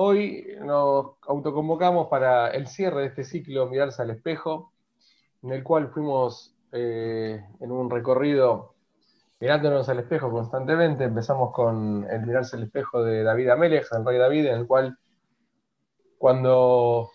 Hoy 0.00 0.46
nos 0.60 1.16
autoconvocamos 1.26 2.06
para 2.06 2.50
el 2.50 2.68
cierre 2.68 3.00
de 3.00 3.06
este 3.08 3.24
ciclo 3.24 3.66
Mirarse 3.66 4.00
al 4.00 4.10
Espejo, 4.10 4.72
en 5.42 5.50
el 5.50 5.64
cual 5.64 5.88
fuimos 5.88 6.54
eh, 6.70 7.44
en 7.58 7.72
un 7.72 7.90
recorrido 7.90 8.76
mirándonos 9.40 9.88
al 9.88 9.98
espejo 9.98 10.30
constantemente. 10.30 11.02
Empezamos 11.02 11.52
con 11.52 12.06
el 12.08 12.24
Mirarse 12.24 12.54
al 12.54 12.62
Espejo 12.62 13.02
de 13.02 13.24
David 13.24 13.48
Amelech, 13.48 13.88
el 13.90 14.06
rey 14.06 14.18
David, 14.18 14.46
en 14.46 14.58
el 14.60 14.68
cual 14.68 14.96
cuando 16.16 17.10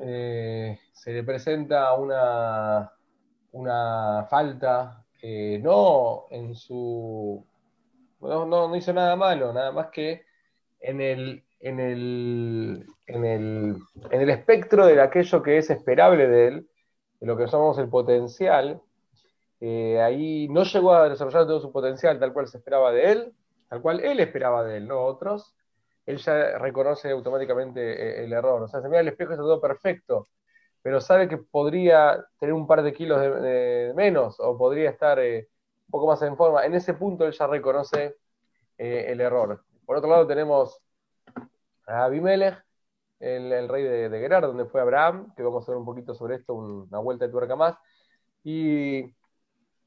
eh, 0.00 0.78
se 0.92 1.12
le 1.12 1.24
presenta 1.24 1.92
una, 1.94 2.92
una 3.50 4.28
falta, 4.30 5.04
no 5.60 6.26
en 6.30 6.54
su... 6.54 7.44
No, 8.20 8.46
no 8.46 8.76
hizo 8.76 8.92
nada 8.92 9.16
malo, 9.16 9.52
nada 9.52 9.72
más 9.72 9.88
que 9.88 10.22
en 10.78 11.00
el 11.00 11.47
en 11.60 11.80
el, 11.80 12.86
en 13.06 13.24
el, 13.24 13.76
en 14.10 14.20
el 14.20 14.30
espectro 14.30 14.86
de 14.86 15.00
aquello 15.00 15.42
que 15.42 15.58
es 15.58 15.70
esperable 15.70 16.28
de 16.28 16.48
él, 16.48 16.68
de 17.20 17.26
lo 17.26 17.36
que 17.36 17.46
llamamos 17.46 17.78
el 17.78 17.88
potencial, 17.88 18.80
eh, 19.60 20.00
ahí 20.00 20.48
no 20.48 20.62
llegó 20.62 20.94
a 20.94 21.08
desarrollar 21.08 21.46
todo 21.46 21.60
su 21.60 21.72
potencial 21.72 22.18
tal 22.20 22.32
cual 22.32 22.46
se 22.46 22.58
esperaba 22.58 22.92
de 22.92 23.12
él, 23.12 23.34
tal 23.68 23.82
cual 23.82 24.00
él 24.00 24.20
esperaba 24.20 24.62
de 24.64 24.76
él, 24.76 24.86
no 24.86 25.00
otros, 25.04 25.54
él 26.06 26.18
ya 26.18 26.58
reconoce 26.58 27.10
automáticamente 27.10 27.80
eh, 27.80 28.24
el 28.24 28.32
error. 28.32 28.62
O 28.62 28.68
sea, 28.68 28.80
se 28.80 28.88
mira 28.88 29.00
el 29.00 29.08
espejo 29.08 29.32
y 29.32 29.34
está 29.34 29.42
todo 29.42 29.60
perfecto, 29.60 30.28
pero 30.80 31.00
sabe 31.00 31.28
que 31.28 31.38
podría 31.38 32.24
tener 32.38 32.54
un 32.54 32.66
par 32.66 32.82
de 32.82 32.92
kilos 32.92 33.20
de, 33.20 33.92
menos 33.96 34.38
o 34.38 34.56
podría 34.56 34.90
estar 34.90 35.18
eh, 35.18 35.48
un 35.86 35.90
poco 35.90 36.06
más 36.06 36.22
en 36.22 36.36
forma. 36.36 36.64
En 36.64 36.74
ese 36.74 36.94
punto 36.94 37.26
él 37.26 37.32
ya 37.32 37.46
reconoce 37.46 38.16
el 38.78 39.20
error. 39.20 39.64
Por 39.84 39.96
otro 39.96 40.08
lado 40.08 40.24
tenemos 40.24 40.80
a 41.88 42.04
Abimelech, 42.04 42.62
el, 43.20 43.68
rey 43.68 43.82
de, 43.82 44.08
de, 44.08 44.20
Gerar, 44.20 44.42
donde 44.42 44.66
fue 44.66 44.80
Abraham, 44.80 45.32
que 45.36 45.42
vamos 45.42 45.68
a 45.68 45.72
ver 45.72 45.78
un 45.78 45.84
poquito 45.84 46.14
sobre 46.14 46.36
esto, 46.36 46.54
una 46.54 46.98
vuelta 46.98 47.26
de 47.26 47.32
tuerca 47.32 47.56
más. 47.56 47.76
Y 48.44 49.00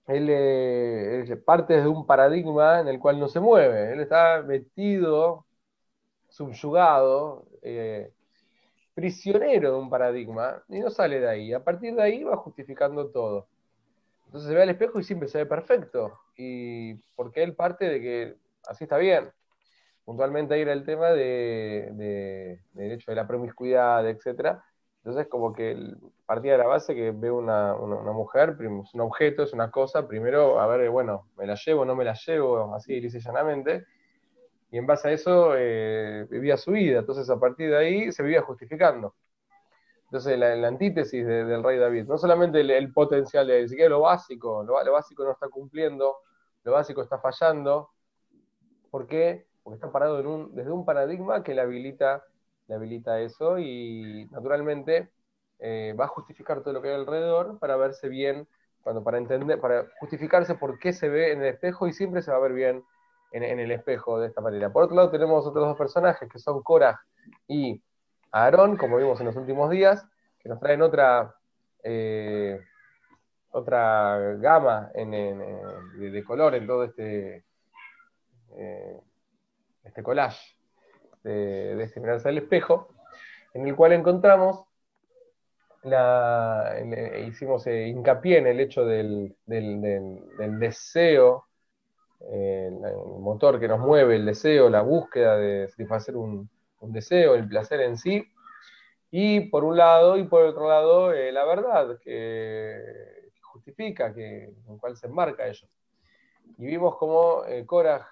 él, 0.08 0.28
eh, 0.30 1.42
parte 1.46 1.82
de 1.82 1.88
un 1.88 2.06
paradigma 2.06 2.82
en 2.82 2.88
el 2.88 3.00
cual 3.00 3.20
no 3.20 3.28
se 3.28 3.40
mueve. 3.40 3.94
Él 3.94 4.02
está 4.02 4.42
metido, 4.44 5.46
subyugado, 6.30 7.46
eh, 7.62 8.12
prisionero 8.94 9.74
de 9.74 9.78
un 9.80 9.90
paradigma 9.90 10.64
y 10.70 10.80
no 10.80 10.90
sale 10.90 11.20
de 11.20 11.30
ahí. 11.30 11.54
A 11.54 11.64
partir 11.64 11.96
de 11.96 12.04
ahí 12.04 12.24
va 12.24 12.38
justificando 12.38 13.10
todo. 13.12 13.48
Entonces 14.26 14.50
se 14.50 14.56
ve 14.56 14.64
al 14.64 14.70
espejo 14.70 15.00
y 15.00 15.04
siempre 15.04 15.30
se 15.30 15.40
ve 15.40 15.46
perfecto. 15.46 16.20
Y 16.38 16.96
porque 17.16 17.44
él 17.44 17.56
parte 17.56 17.86
de 17.90 18.02
que 18.02 18.36
así 18.68 18.86
está 18.86 18.98
bien 18.98 19.32
puntualmente 20.12 20.54
ahí 20.54 20.62
era 20.62 20.74
el 20.74 20.84
tema 20.84 21.12
de, 21.12 22.60
de, 22.74 22.94
hecho 22.94 23.12
de 23.12 23.16
la 23.16 23.26
promiscuidad, 23.28 24.06
etcétera. 24.10 24.62
Entonces, 24.98 25.28
como 25.30 25.54
que 25.54 25.96
partía 26.26 26.52
de 26.52 26.58
la 26.58 26.68
base 26.68 26.94
que 26.94 27.12
ve 27.12 27.32
una, 27.32 27.74
una, 27.76 28.12
mujer, 28.12 28.58
es 28.60 28.94
un 28.94 29.02
objeto, 29.02 29.44
es 29.44 29.54
una 29.54 29.72
cosa, 29.72 30.10
primero, 30.10 30.60
a 30.60 30.68
ver, 30.68 30.90
bueno, 30.90 31.30
me 31.38 31.48
la 31.48 31.56
llevo, 31.56 31.86
no 31.86 31.96
me 31.96 32.04
la 32.04 32.14
llevo, 32.14 32.76
así 32.76 33.00
dice 33.00 33.22
llanamente, 33.22 33.86
y 34.70 34.78
en 34.80 34.86
base 34.86 35.08
a 35.08 35.12
eso 35.14 35.54
eh, 35.56 36.28
vivía 36.30 36.58
su 36.58 36.72
vida. 36.72 37.00
Entonces, 37.00 37.30
a 37.30 37.40
partir 37.40 37.70
de 37.70 37.78
ahí 37.78 38.12
se 38.12 38.22
vivía 38.22 38.42
justificando. 38.42 39.16
Entonces, 40.06 40.38
la, 40.38 40.68
antítesis 40.68 41.26
del 41.26 41.64
rey 41.64 41.80
David, 41.80 42.04
no 42.04 42.18
solamente 42.18 42.60
el, 42.60 42.92
potencial 42.92 43.48
de 43.48 43.66
siquiera 43.70 43.92
lo 43.92 44.02
básico, 44.02 44.62
lo, 44.62 44.84
lo, 44.84 44.92
básico 44.92 45.24
no 45.24 45.32
está 45.32 45.48
cumpliendo, 45.48 46.18
lo 46.64 46.74
básico 46.74 47.02
está 47.02 47.18
fallando, 47.18 47.92
¿por 48.90 49.08
qué? 49.08 49.50
Porque 49.64 49.76
está 49.76 49.92
parado 49.92 50.48
desde 50.50 50.72
un 50.72 50.86
paradigma 50.86 51.44
que 51.44 51.54
le 51.54 51.62
habilita, 51.62 52.24
le 52.68 52.76
habilita 52.76 53.20
eso 53.20 53.60
y 53.60 54.28
naturalmente 54.32 55.10
eh, 55.60 55.96
va 55.98 56.06
a 56.06 56.08
justificar 56.08 56.62
todo 56.62 56.74
lo 56.74 56.82
que 56.82 56.90
hay 56.90 56.96
alrededor 56.96 57.60
para 57.60 57.76
verse 57.76 58.10
bien, 58.10 58.48
cuando 58.82 59.04
para 59.04 59.20
entender, 59.20 59.60
para 59.60 59.86
justificarse 60.00 60.56
por 60.56 60.80
qué 60.80 60.92
se 60.92 61.08
ve 61.08 61.32
en 61.34 61.42
el 61.42 61.50
espejo 61.50 61.88
y 61.88 61.94
siempre 61.94 62.24
se 62.24 62.32
va 62.32 62.38
a 62.38 62.42
ver 62.42 62.54
bien 62.54 62.84
en, 63.32 63.60
el 63.60 63.72
espejo 63.72 64.20
de 64.20 64.28
esta 64.28 64.42
manera. 64.42 64.74
Por 64.74 64.84
otro 64.84 64.96
lado 64.96 65.12
tenemos 65.12 65.46
otros 65.46 65.68
dos 65.68 65.78
personajes 65.78 66.28
que 66.30 66.40
son 66.40 66.64
Korah 66.64 67.00
y 67.48 67.82
Aarón, 68.32 68.76
como 68.76 68.98
vimos 68.98 69.20
en 69.20 69.28
los 69.28 69.36
últimos 69.36 69.70
días, 69.70 70.04
que 70.40 70.50
nos 70.50 70.60
traen 70.60 70.82
otra, 70.82 71.36
eh, 71.84 72.60
otra 73.52 74.36
gama 74.40 74.90
de, 74.96 76.24
color 76.26 76.56
en 76.56 76.66
todo 76.66 76.84
este 76.86 77.46
eh, 78.58 79.00
este 79.92 80.04
collage 80.04 80.56
de, 81.24 81.76
de 81.76 81.84
este 81.84 82.00
mirarse 82.00 82.30
al 82.30 82.38
espejo, 82.38 82.90
en 83.54 83.68
el 83.68 83.76
cual 83.76 83.92
encontramos, 83.92 84.66
la, 85.84 86.78
hicimos 87.28 87.68
eh, 87.68 87.88
hincapié 87.88 88.38
en 88.38 88.48
el 88.48 88.60
hecho 88.60 88.86
del, 88.86 89.36
deseo, 89.46 91.46
eh, 92.22 92.68
el 92.68 93.20
motor 93.20 93.60
que 93.60 93.68
nos 93.68 93.80
mueve, 93.80 94.16
el 94.16 94.26
deseo, 94.26 94.70
la 94.70 94.82
búsqueda 94.82 95.38
de 95.38 95.68
satisfacer 95.68 96.16
un, 96.16 96.50
deseo, 96.82 97.36
el 97.36 97.48
placer 97.48 97.82
en 97.82 97.98
sí, 97.98 98.26
y 99.12 99.42
por 99.50 99.66
un 99.66 99.76
lado, 99.76 100.18
y 100.18 100.24
por 100.24 100.46
otro 100.46 100.70
lado, 100.70 101.14
eh, 101.14 101.34
la 101.34 101.44
verdad 101.44 102.00
que, 102.02 103.30
justifica, 103.42 104.14
que, 104.14 104.46
en 104.46 104.78
cual 104.78 104.96
se 104.96 105.08
enmarca 105.08 105.46
ello. 105.46 105.68
Y 106.58 106.66
vimos 106.66 106.96
cómo 106.98 107.44
Korah 107.66 108.08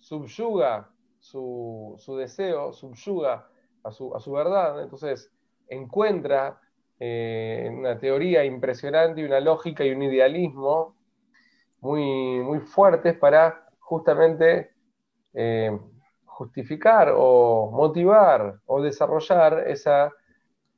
subyuga 0.00 0.90
su, 1.18 1.96
deseo, 2.18 2.72
subyuga 2.72 3.48
a 3.84 3.92
su, 3.92 4.14
a 4.14 4.20
su, 4.20 4.32
verdad, 4.32 4.82
entonces 4.82 5.32
encuentra 5.68 6.60
eh, 6.98 7.70
una 7.72 7.98
teoría 7.98 8.44
impresionante 8.44 9.20
y 9.20 9.24
una 9.24 9.40
lógica 9.40 9.84
y 9.84 9.90
un 9.90 10.02
idealismo 10.02 10.96
muy, 11.80 12.40
muy 12.40 12.60
fuertes 12.60 13.16
para 13.16 13.66
justamente 13.78 14.72
eh, 15.34 15.78
justificar 16.24 17.12
o 17.14 17.70
motivar 17.70 18.60
o 18.66 18.82
desarrollar 18.82 19.68
esa, 19.68 20.10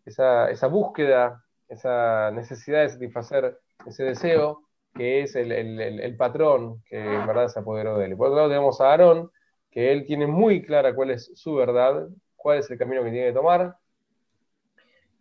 esa, 0.04 0.66
búsqueda, 0.66 1.44
esa 1.68 2.30
necesidad 2.32 2.82
de 2.82 2.88
satisfacer 2.90 3.60
ese 3.86 4.04
deseo 4.04 4.62
que 4.94 5.22
es 5.22 5.34
el, 5.36 6.16
patrón 6.16 6.82
que 6.84 6.98
en 6.98 7.26
verdad 7.26 7.48
se 7.48 7.60
apoderó 7.60 7.98
de 7.98 8.06
él. 8.06 8.12
Y 8.12 8.16
por 8.16 8.28
otro 8.28 8.36
lado 8.36 8.48
tenemos 8.48 8.80
a 8.80 8.90
Aarón, 8.90 9.30
que 9.70 9.92
él 9.92 10.04
tiene 10.06 10.26
muy 10.26 10.62
clara 10.62 10.94
cuál 10.94 11.10
es 11.10 11.32
su 11.34 11.54
verdad, 11.54 12.08
cuál 12.36 12.58
es 12.58 12.70
el 12.70 12.78
camino 12.78 13.02
que 13.02 13.10
tiene 13.10 13.28
que 13.28 13.32
tomar, 13.32 13.76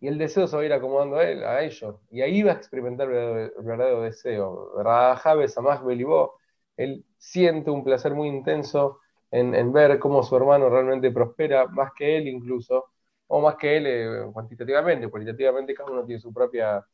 y 0.00 0.08
el 0.08 0.18
deseo 0.18 0.46
se 0.46 0.56
va 0.56 0.62
a 0.62 0.66
ir 0.66 0.72
acomodando 0.72 1.16
a, 1.16 1.24
él, 1.24 1.44
a 1.44 1.62
ello. 1.62 2.00
Y 2.10 2.22
ahí 2.22 2.42
va 2.42 2.52
a 2.52 2.54
experimentar 2.56 3.08
el 3.08 3.52
verdadero, 3.58 4.02
deseo. 4.02 4.82
Rajaves, 4.82 5.54
Samaj 5.54 5.84
Belibó, 5.84 6.38
él 6.76 7.04
siente 7.18 7.70
un 7.70 7.84
placer 7.84 8.12
muy 8.12 8.28
intenso 8.28 8.98
en, 9.30 9.72
ver 9.72 9.98
cómo 10.00 10.22
su 10.24 10.36
hermano 10.36 10.68
realmente 10.68 11.10
prospera, 11.12 11.66
más 11.68 11.92
que 11.96 12.16
él 12.18 12.28
incluso, 12.28 12.86
o 13.28 13.40
más 13.40 13.56
que 13.56 13.76
él 13.76 13.86
eh, 13.86 14.30
cuantitativamente, 14.32 15.08
cualitativamente 15.08 15.74
cada 15.74 15.90
uno 15.90 16.04
tiene 16.04 16.20
su, 16.20 16.32
propia, 16.32 16.84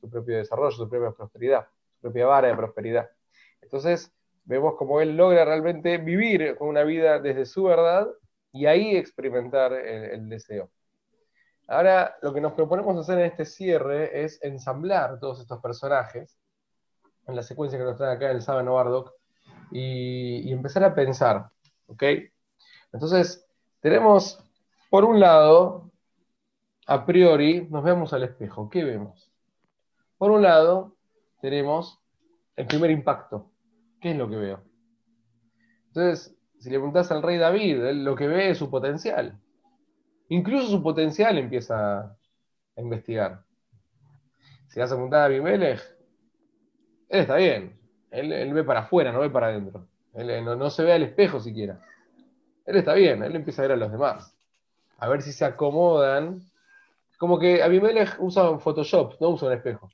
su 0.00 0.08
propio 0.10 0.38
desarrollo, 0.38 0.70
su 0.76 0.88
propia 0.88 1.12
prosperidad 1.12 1.66
propia 2.00 2.26
vara 2.26 2.48
de 2.48 2.56
prosperidad. 2.56 3.10
Entonces, 3.60 4.12
vemos 4.44 4.74
cómo 4.76 5.00
él 5.00 5.16
logra 5.16 5.44
realmente 5.44 5.98
vivir 5.98 6.56
una 6.60 6.82
vida 6.84 7.18
desde 7.18 7.46
su 7.46 7.64
verdad 7.64 8.08
y 8.52 8.66
ahí 8.66 8.96
experimentar 8.96 9.72
el, 9.72 10.28
deseo. 10.28 10.70
Ahora, 11.68 12.16
lo 12.22 12.32
que 12.32 12.40
nos 12.40 12.52
proponemos 12.52 12.96
hacer 12.96 13.18
en 13.18 13.26
este 13.26 13.44
cierre 13.44 14.24
es 14.24 14.42
ensamblar 14.42 15.18
todos 15.18 15.40
estos 15.40 15.60
personajes 15.60 16.38
en 17.26 17.34
la 17.34 17.42
secuencia 17.42 17.78
que 17.78 17.84
nos 17.84 17.98
trae 17.98 18.14
acá 18.14 18.30
el 18.30 18.40
Sábano 18.40 18.74
Bardock 18.74 19.12
y, 19.72 20.48
y 20.48 20.52
empezar 20.52 20.84
a 20.84 20.94
pensar. 20.94 21.50
¿Ok? 21.88 22.02
Entonces, 22.92 23.46
tenemos, 23.80 24.38
por 24.90 25.04
un 25.04 25.20
lado, 25.20 25.90
a 26.86 27.04
priori, 27.04 27.66
nos 27.68 27.82
vemos 27.82 28.12
al 28.12 28.22
espejo. 28.22 28.70
¿Qué 28.70 28.84
vemos? 28.84 29.30
Por 30.18 30.30
un 30.30 30.42
lado, 30.42 30.95
tenemos 31.46 32.02
el 32.56 32.66
primer 32.66 32.90
impacto. 32.90 33.52
¿Qué 34.00 34.10
es 34.10 34.16
lo 34.16 34.28
que 34.28 34.34
veo? 34.34 34.64
Entonces, 35.86 36.36
si 36.58 36.70
le 36.70 36.78
preguntas 36.78 37.12
al 37.12 37.22
rey 37.22 37.38
David, 37.38 37.84
él 37.84 38.04
lo 38.04 38.16
que 38.16 38.26
ve 38.26 38.50
es 38.50 38.58
su 38.58 38.68
potencial. 38.68 39.38
Incluso 40.28 40.66
su 40.66 40.82
potencial 40.82 41.38
empieza 41.38 42.00
a 42.00 42.80
investigar. 42.80 43.44
Si 44.66 44.80
vas 44.80 44.90
a 44.90 44.96
preguntar 44.96 45.20
a 45.20 45.24
Abimelech, 45.26 45.80
él 47.08 47.20
está 47.20 47.36
bien. 47.36 47.78
Él, 48.10 48.52
ve 48.52 48.64
para 48.64 48.80
afuera, 48.80 49.12
no 49.12 49.20
ve 49.20 49.30
para 49.30 49.46
adentro. 49.46 49.86
Él 50.14 50.44
no, 50.44 50.56
no, 50.56 50.68
se 50.68 50.82
ve 50.82 50.94
al 50.94 51.04
espejo 51.04 51.38
siquiera. 51.38 51.80
Él 52.64 52.76
está 52.76 52.94
bien, 52.94 53.22
él 53.22 53.36
empieza 53.36 53.62
a 53.62 53.68
ver 53.68 53.72
a 53.72 53.76
los 53.76 53.92
demás. 53.92 54.36
A 54.98 55.08
ver 55.08 55.22
si 55.22 55.32
se 55.32 55.44
acomodan. 55.44 56.42
Como 57.18 57.38
que 57.38 57.62
Abimelech 57.62 58.16
usa 58.18 58.50
un 58.50 58.58
Photoshop, 58.58 59.20
no 59.20 59.28
usa 59.28 59.46
un 59.46 59.54
espejo. 59.54 59.88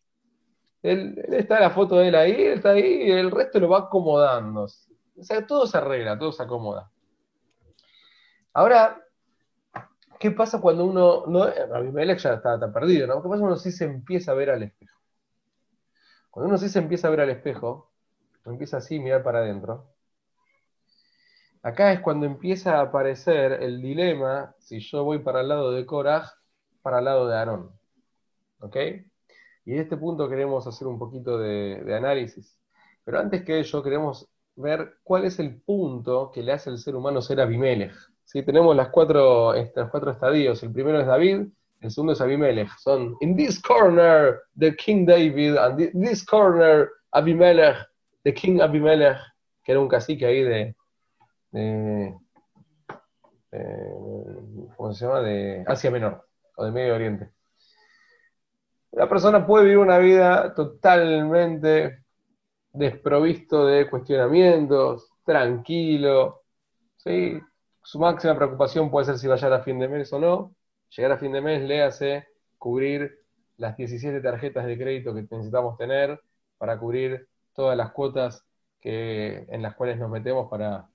Él, 0.82 1.24
está 1.28 1.60
la 1.60 1.70
foto 1.70 1.96
de 1.96 2.08
él 2.08 2.14
ahí, 2.14 2.32
él 2.32 2.52
está 2.54 2.70
ahí, 2.70 3.04
y 3.04 3.10
el 3.10 3.30
resto 3.30 3.60
lo 3.60 3.68
va 3.68 3.80
acomodando. 3.80 4.64
O 4.64 5.22
sea, 5.22 5.46
todo 5.46 5.66
se 5.66 5.78
arregla, 5.78 6.18
todo 6.18 6.32
se 6.32 6.42
acomoda. 6.42 6.90
Ahora, 8.52 9.00
¿qué 10.18 10.30
pasa 10.30 10.60
cuando 10.60 10.84
uno, 10.84 11.24
no, 11.26 11.44
Abimelech 11.44 12.18
ya 12.18 12.34
está, 12.34 12.54
está, 12.54 12.72
perdido, 12.72 13.06
¿no? 13.06 13.22
¿Qué 13.22 13.28
pasa 13.28 13.40
cuando 13.40 13.56
sí 13.56 13.72
se 13.72 13.84
empieza 13.84 14.32
a 14.32 14.34
ver 14.34 14.50
al 14.50 14.62
espejo? 14.62 14.98
Cuando 16.30 16.48
uno 16.48 16.58
sí 16.58 16.68
se 16.68 16.78
empieza 16.78 17.08
a 17.08 17.10
ver 17.10 17.20
al 17.20 17.30
espejo, 17.30 17.92
empieza 18.44 18.78
así 18.78 18.98
a 18.98 19.02
mirar 19.02 19.22
para 19.22 19.38
adentro, 19.40 19.86
acá 21.62 21.92
es 21.92 22.00
cuando 22.00 22.26
empieza 22.26 22.78
a 22.78 22.82
aparecer 22.82 23.52
el 23.62 23.80
dilema 23.80 24.54
si 24.58 24.80
yo 24.80 25.04
voy 25.04 25.20
para 25.20 25.40
el 25.42 25.48
lado 25.48 25.70
de 25.72 25.86
Korah, 25.86 26.32
para 26.82 26.98
el 26.98 27.04
lado 27.04 27.28
de 27.28 27.36
Aarón. 27.36 27.70
¿Ok? 28.60 28.76
Y 29.64 29.74
en 29.74 29.80
este 29.80 29.96
punto 29.96 30.28
queremos 30.28 30.66
hacer 30.66 30.88
un 30.88 30.98
poquito 30.98 31.38
de, 31.38 31.94
análisis. 31.94 32.58
Pero 33.04 33.18
antes 33.18 33.44
que 33.44 33.58
ello, 33.58 33.82
queremos 33.82 34.28
ver 34.56 34.94
cuál 35.02 35.24
es 35.24 35.38
el 35.38 35.60
punto 35.60 36.30
que 36.32 36.42
le 36.42 36.52
hace 36.52 36.70
al 36.70 36.78
ser 36.78 36.96
humano 36.96 37.22
ser 37.22 37.40
Abimelech. 37.40 37.94
¿Sí? 38.24 38.42
Tenemos 38.42 38.74
las 38.76 38.88
cuatro, 38.88 39.54
estos 39.54 39.90
cuatro 39.90 40.10
estadios. 40.10 40.62
El 40.62 40.72
primero 40.72 41.00
es 41.00 41.06
David, 41.06 41.46
el 41.80 41.90
segundo 41.90 42.12
es 42.12 42.20
Abimelech. 42.20 42.70
Son, 42.78 43.16
in 43.20 43.36
this 43.36 43.60
corner, 43.60 44.40
the 44.58 44.74
King 44.76 45.04
David, 45.06 45.56
and 45.56 45.92
this 46.00 46.24
corner, 46.24 46.88
Abimelech, 47.12 47.76
the 48.24 48.32
King 48.32 48.60
Abimelech, 48.60 49.18
que 49.64 49.72
era 49.72 49.80
un 49.80 49.88
cacique 49.88 50.26
ahí 50.26 50.42
de, 50.42 50.76
¿cómo 54.76 54.92
se 54.92 55.04
llama? 55.04 55.20
De 55.20 55.64
Asia 55.66 55.90
Menor, 55.90 56.26
o 56.56 56.64
de 56.64 56.72
Medio 56.72 56.94
Oriente. 56.94 57.30
La 59.02 59.08
persona 59.08 59.44
puede 59.44 59.64
vivir 59.64 59.78
una 59.78 59.98
vida 59.98 60.54
totalmente 60.54 62.04
desprovisto 62.72 63.66
de 63.66 63.90
cuestionamientos, 63.90 65.10
tranquilo, 65.24 66.44
¿sí? 66.98 67.36
Su 67.82 67.98
máxima 67.98 68.36
preocupación 68.36 68.92
puede 68.92 69.06
ser 69.06 69.18
si 69.18 69.26
va 69.26 69.34
a 69.34 69.38
llegar 69.38 69.54
a 69.54 69.64
fin 69.64 69.80
de 69.80 69.88
mes 69.88 70.12
o 70.12 70.20
no. 70.20 70.54
Llegar 70.96 71.10
a 71.10 71.18
fin 71.18 71.32
de 71.32 71.40
mes 71.40 71.62
le 71.62 71.82
hace 71.82 72.28
cubrir 72.58 73.24
las 73.56 73.76
17 73.76 74.20
tarjetas 74.20 74.66
de 74.66 74.78
crédito 74.78 75.12
que 75.12 75.22
necesitamos 75.22 75.76
tener 75.76 76.20
para 76.56 76.78
cubrir 76.78 77.26
todas 77.54 77.76
las 77.76 77.90
cuotas 77.90 78.46
que, 78.80 79.46
en 79.48 79.62
las 79.62 79.74
cuales 79.74 79.98
nos 79.98 80.10
metemos 80.10 80.48
para 80.48 80.88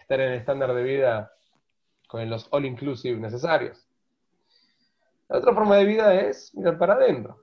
estar 0.00 0.18
en 0.18 0.32
el 0.32 0.38
estándar 0.40 0.74
de 0.74 0.82
vida 0.82 1.30
con 2.08 2.28
los 2.28 2.48
all 2.50 2.64
inclusive 2.64 3.20
necesarios. 3.20 3.86
La 5.30 5.38
otra 5.38 5.54
forma 5.54 5.76
de 5.76 5.84
vida 5.84 6.12
es 6.22 6.52
mirar 6.56 6.76
para 6.76 6.94
adentro. 6.94 7.38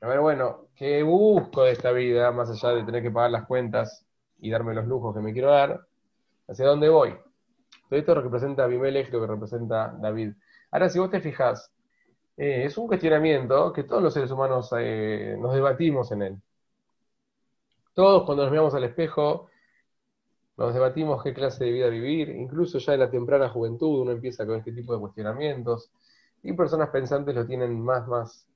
A 0.00 0.08
ver, 0.08 0.20
bueno, 0.20 0.68
¿qué 0.74 1.02
busco 1.02 1.64
de 1.64 1.72
esta 1.72 1.92
vida, 1.92 2.32
más 2.32 2.48
allá 2.48 2.74
de 2.76 2.84
tener 2.84 3.02
que 3.02 3.10
pagar 3.10 3.30
las 3.30 3.46
cuentas 3.46 4.06
y 4.38 4.48
darme 4.48 4.72
los 4.72 4.86
lujos 4.86 5.14
que 5.14 5.20
me 5.20 5.34
quiero 5.34 5.50
dar? 5.50 5.86
¿Hacia 6.48 6.66
dónde 6.66 6.88
voy? 6.88 7.14
Todo 7.90 7.98
esto 7.98 8.14
representa 8.14 8.62
a 8.62 8.64
Abimelech, 8.64 9.12
lo 9.12 9.20
que 9.20 9.26
representa 9.26 9.94
David. 10.00 10.32
Ahora, 10.70 10.88
si 10.88 10.98
vos 10.98 11.10
te 11.10 11.20
fijas, 11.20 11.70
eh, 12.38 12.64
es 12.64 12.78
un 12.78 12.86
cuestionamiento 12.86 13.70
que 13.70 13.82
todos 13.82 14.02
los 14.02 14.14
seres 14.14 14.30
humanos 14.30 14.72
eh, 14.78 15.36
nos 15.38 15.52
debatimos 15.52 16.10
en 16.12 16.22
él. 16.22 16.42
Todos 17.92 18.24
cuando 18.24 18.44
nos 18.44 18.50
miramos 18.50 18.72
al 18.72 18.84
espejo, 18.84 19.50
nos 20.56 20.72
debatimos 20.72 21.22
qué 21.22 21.34
clase 21.34 21.66
de 21.66 21.70
vida 21.70 21.88
vivir, 21.88 22.30
incluso 22.30 22.78
ya 22.78 22.94
en 22.94 23.00
la 23.00 23.10
temprana 23.10 23.50
juventud 23.50 24.00
uno 24.00 24.10
empieza 24.10 24.46
con 24.46 24.56
este 24.56 24.72
tipo 24.72 24.94
de 24.94 25.00
cuestionamientos, 25.00 25.92
y 26.42 26.52
personas 26.52 26.90
pensantes 26.90 27.34
lo 27.34 27.46
tienen 27.46 27.80
más, 27.80 28.06
más 28.06 28.48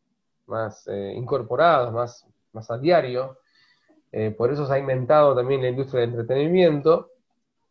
más 0.46 0.86
eh, 0.88 1.14
incorporados, 1.16 1.92
más, 1.92 2.26
más 2.52 2.70
a 2.70 2.78
diario. 2.78 3.38
Eh, 4.10 4.30
por 4.30 4.52
eso 4.52 4.66
se 4.66 4.74
ha 4.74 4.78
inventado 4.78 5.34
también 5.34 5.62
la 5.62 5.68
industria 5.68 6.02
del 6.02 6.10
entretenimiento, 6.10 7.10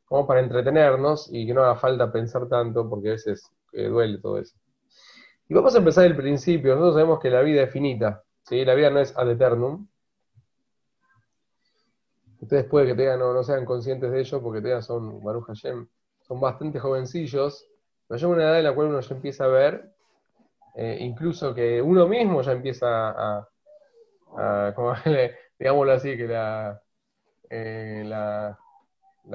como 0.06 0.26
para 0.28 0.42
entretenernos 0.42 1.30
y 1.32 1.46
que 1.46 1.54
no 1.54 1.64
haga 1.64 1.76
falta 1.76 2.12
pensar 2.12 2.48
tanto, 2.48 2.90
porque 2.90 3.10
a 3.10 3.12
veces 3.12 3.50
eh, 3.74 3.88
duele 3.88 4.18
todo 4.18 4.40
eso. 4.40 4.58
Y 5.48 5.54
vamos 5.54 5.76
a 5.76 5.80
empezar 5.80 6.06
el 6.06 6.16
principio. 6.16 6.74
Nosotros 6.74 6.96
sabemos 6.96 7.20
que 7.20 7.30
la 7.30 7.42
vida 7.42 7.64
es 7.64 7.72
finita, 7.72 8.24
¿sí? 8.44 8.66
la 8.66 8.74
vida 8.74 8.90
no 8.90 9.00
es 9.00 9.16
ad 9.18 9.30
eternum. 9.30 9.88
Ustedes 12.40 12.66
puede 12.66 12.88
que 12.88 12.96
tengan, 12.96 13.20
no, 13.20 13.34
no, 13.34 13.44
sean 13.44 13.66
conscientes 13.66 14.12
de 14.12 14.20
ello, 14.20 14.42
porque 14.42 14.62
todavía 14.62 14.82
son, 14.82 15.24
Baruch 15.24 15.46
Hashem, 15.46 15.88
son 16.22 16.40
bastante 16.40 16.80
jovencillos, 16.80 17.68
pero 18.08 18.18
llega 18.18 18.32
una 18.32 18.44
edad 18.44 18.58
en 18.58 18.64
la 18.64 18.74
cual 18.74 18.88
uno 18.88 19.00
ya 19.00 19.16
empieza 19.16 19.46
a 19.46 19.48
ver 19.48 19.94
eh, 20.76 20.98
incluso 21.02 21.54
que 21.54 21.82
uno 21.82 22.08
mismo 22.08 22.42
ya 22.42 22.54
empieza 22.54 22.88
a, 23.10 23.48
digámoslo 25.60 25.92
así, 25.92 26.16
que 26.16 26.26
eh, 27.50 28.04
la, 28.06 28.58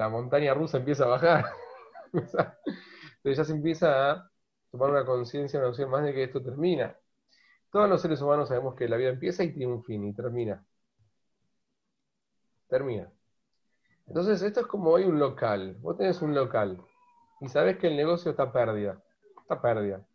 montaña 0.09 0.53
rusa 0.53 0.77
empieza 0.77 1.05
a 1.05 1.07
bajar. 1.07 1.45
Entonces 2.13 3.37
ya 3.37 3.43
se 3.43 3.53
empieza 3.53 4.11
a 4.11 4.31
tomar 4.71 4.89
una 4.89 5.05
conciencia, 5.05 5.59
una 5.59 5.69
noción 5.69 5.89
más 5.91 6.03
de 6.03 6.13
que 6.13 6.23
esto 6.23 6.41
termina. 6.41 6.95
Todos 7.71 7.89
los 7.89 8.01
seres 8.01 8.21
humanos 8.21 8.49
sabemos 8.49 8.75
que 8.75 8.87
la 8.87 8.97
vida 8.97 9.09
empieza 9.09 9.43
y 9.43 9.53
tiene 9.53 9.73
un 9.73 9.83
fin 9.83 10.05
y 10.05 10.13
termina. 10.13 10.65
Termina. 12.69 13.11
Entonces, 14.07 14.41
esto 14.41 14.61
es 14.61 14.67
como 14.67 14.95
hay 14.95 15.03
un 15.03 15.19
local. 15.19 15.75
Vos 15.81 15.97
tenés 15.97 16.21
un 16.21 16.33
local 16.33 16.81
y 17.41 17.49
sabés 17.49 17.77
que 17.77 17.87
el 17.87 17.97
negocio 17.97 18.31
está 18.31 18.51
pérdida. 18.51 19.01
Está 19.41 19.61
pérdida 19.61 20.05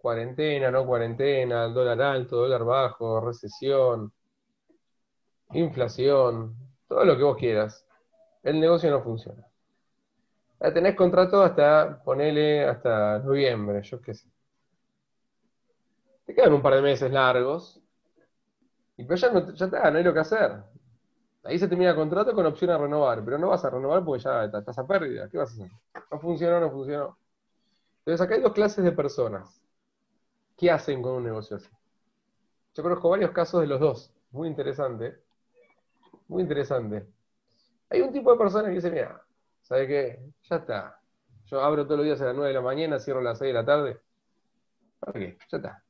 cuarentena, 0.00 0.70
no 0.70 0.86
cuarentena, 0.86 1.68
dólar 1.68 2.00
alto, 2.00 2.36
dólar 2.36 2.64
bajo, 2.64 3.20
recesión, 3.20 4.12
inflación, 5.52 6.56
todo 6.88 7.04
lo 7.04 7.16
que 7.16 7.22
vos 7.22 7.36
quieras. 7.36 7.86
El 8.42 8.60
negocio 8.60 8.90
no 8.90 9.02
funciona. 9.02 9.44
tenés 10.58 10.96
contrato 10.96 11.42
hasta, 11.42 12.02
ponele, 12.02 12.64
hasta 12.64 13.18
noviembre, 13.18 13.82
yo 13.82 14.00
qué 14.00 14.14
sé. 14.14 14.28
Te 16.24 16.34
quedan 16.34 16.54
un 16.54 16.62
par 16.62 16.74
de 16.74 16.82
meses 16.82 17.10
largos, 17.10 17.80
y 18.96 19.04
pero 19.04 19.16
ya, 19.16 19.30
no, 19.30 19.52
ya 19.52 19.64
está, 19.64 19.90
no 19.90 19.98
hay 19.98 20.04
lo 20.04 20.14
que 20.14 20.20
hacer. 20.20 20.62
Ahí 21.44 21.58
se 21.58 21.68
termina 21.68 21.90
el 21.90 21.96
contrato 21.96 22.34
con 22.34 22.44
opción 22.46 22.70
a 22.70 22.78
renovar, 22.78 23.24
pero 23.24 23.38
no 23.38 23.48
vas 23.48 23.64
a 23.64 23.70
renovar 23.70 24.04
porque 24.04 24.22
ya 24.22 24.44
estás 24.44 24.78
a 24.78 24.86
pérdida. 24.86 25.28
¿Qué 25.30 25.38
vas 25.38 25.50
a 25.50 25.54
hacer? 25.54 25.70
No 26.10 26.20
funcionó, 26.20 26.60
no 26.60 26.70
funcionó. 26.70 27.18
Entonces 28.00 28.20
acá 28.20 28.34
hay 28.34 28.42
dos 28.42 28.52
clases 28.52 28.84
de 28.84 28.92
personas. 28.92 29.60
¿Qué 30.60 30.70
hacen 30.70 31.00
con 31.00 31.12
un 31.12 31.24
negocio 31.24 31.56
así? 31.56 31.70
Yo 32.74 32.82
conozco 32.82 33.08
varios 33.08 33.30
casos 33.30 33.62
de 33.62 33.66
los 33.66 33.80
dos. 33.80 34.12
Muy 34.30 34.46
interesante. 34.46 35.16
Muy 36.28 36.42
interesante. 36.42 37.06
Hay 37.88 38.02
un 38.02 38.12
tipo 38.12 38.30
de 38.30 38.36
persona 38.36 38.68
que 38.68 38.74
dice, 38.74 38.90
mira, 38.90 39.24
¿sabe 39.62 39.86
qué? 39.86 40.20
Ya 40.50 40.56
está. 40.56 41.00
Yo 41.46 41.62
abro 41.62 41.86
todos 41.86 41.96
los 41.96 42.04
días 42.04 42.20
a 42.20 42.26
las 42.26 42.34
9 42.34 42.48
de 42.48 42.54
la 42.54 42.60
mañana, 42.60 42.98
cierro 42.98 43.20
a 43.20 43.22
las 43.22 43.38
6 43.38 43.48
de 43.48 43.54
la 43.54 43.64
tarde. 43.64 44.00
¿Para 44.98 45.18
qué? 45.18 45.38
Ya 45.50 45.56
está. 45.56 45.82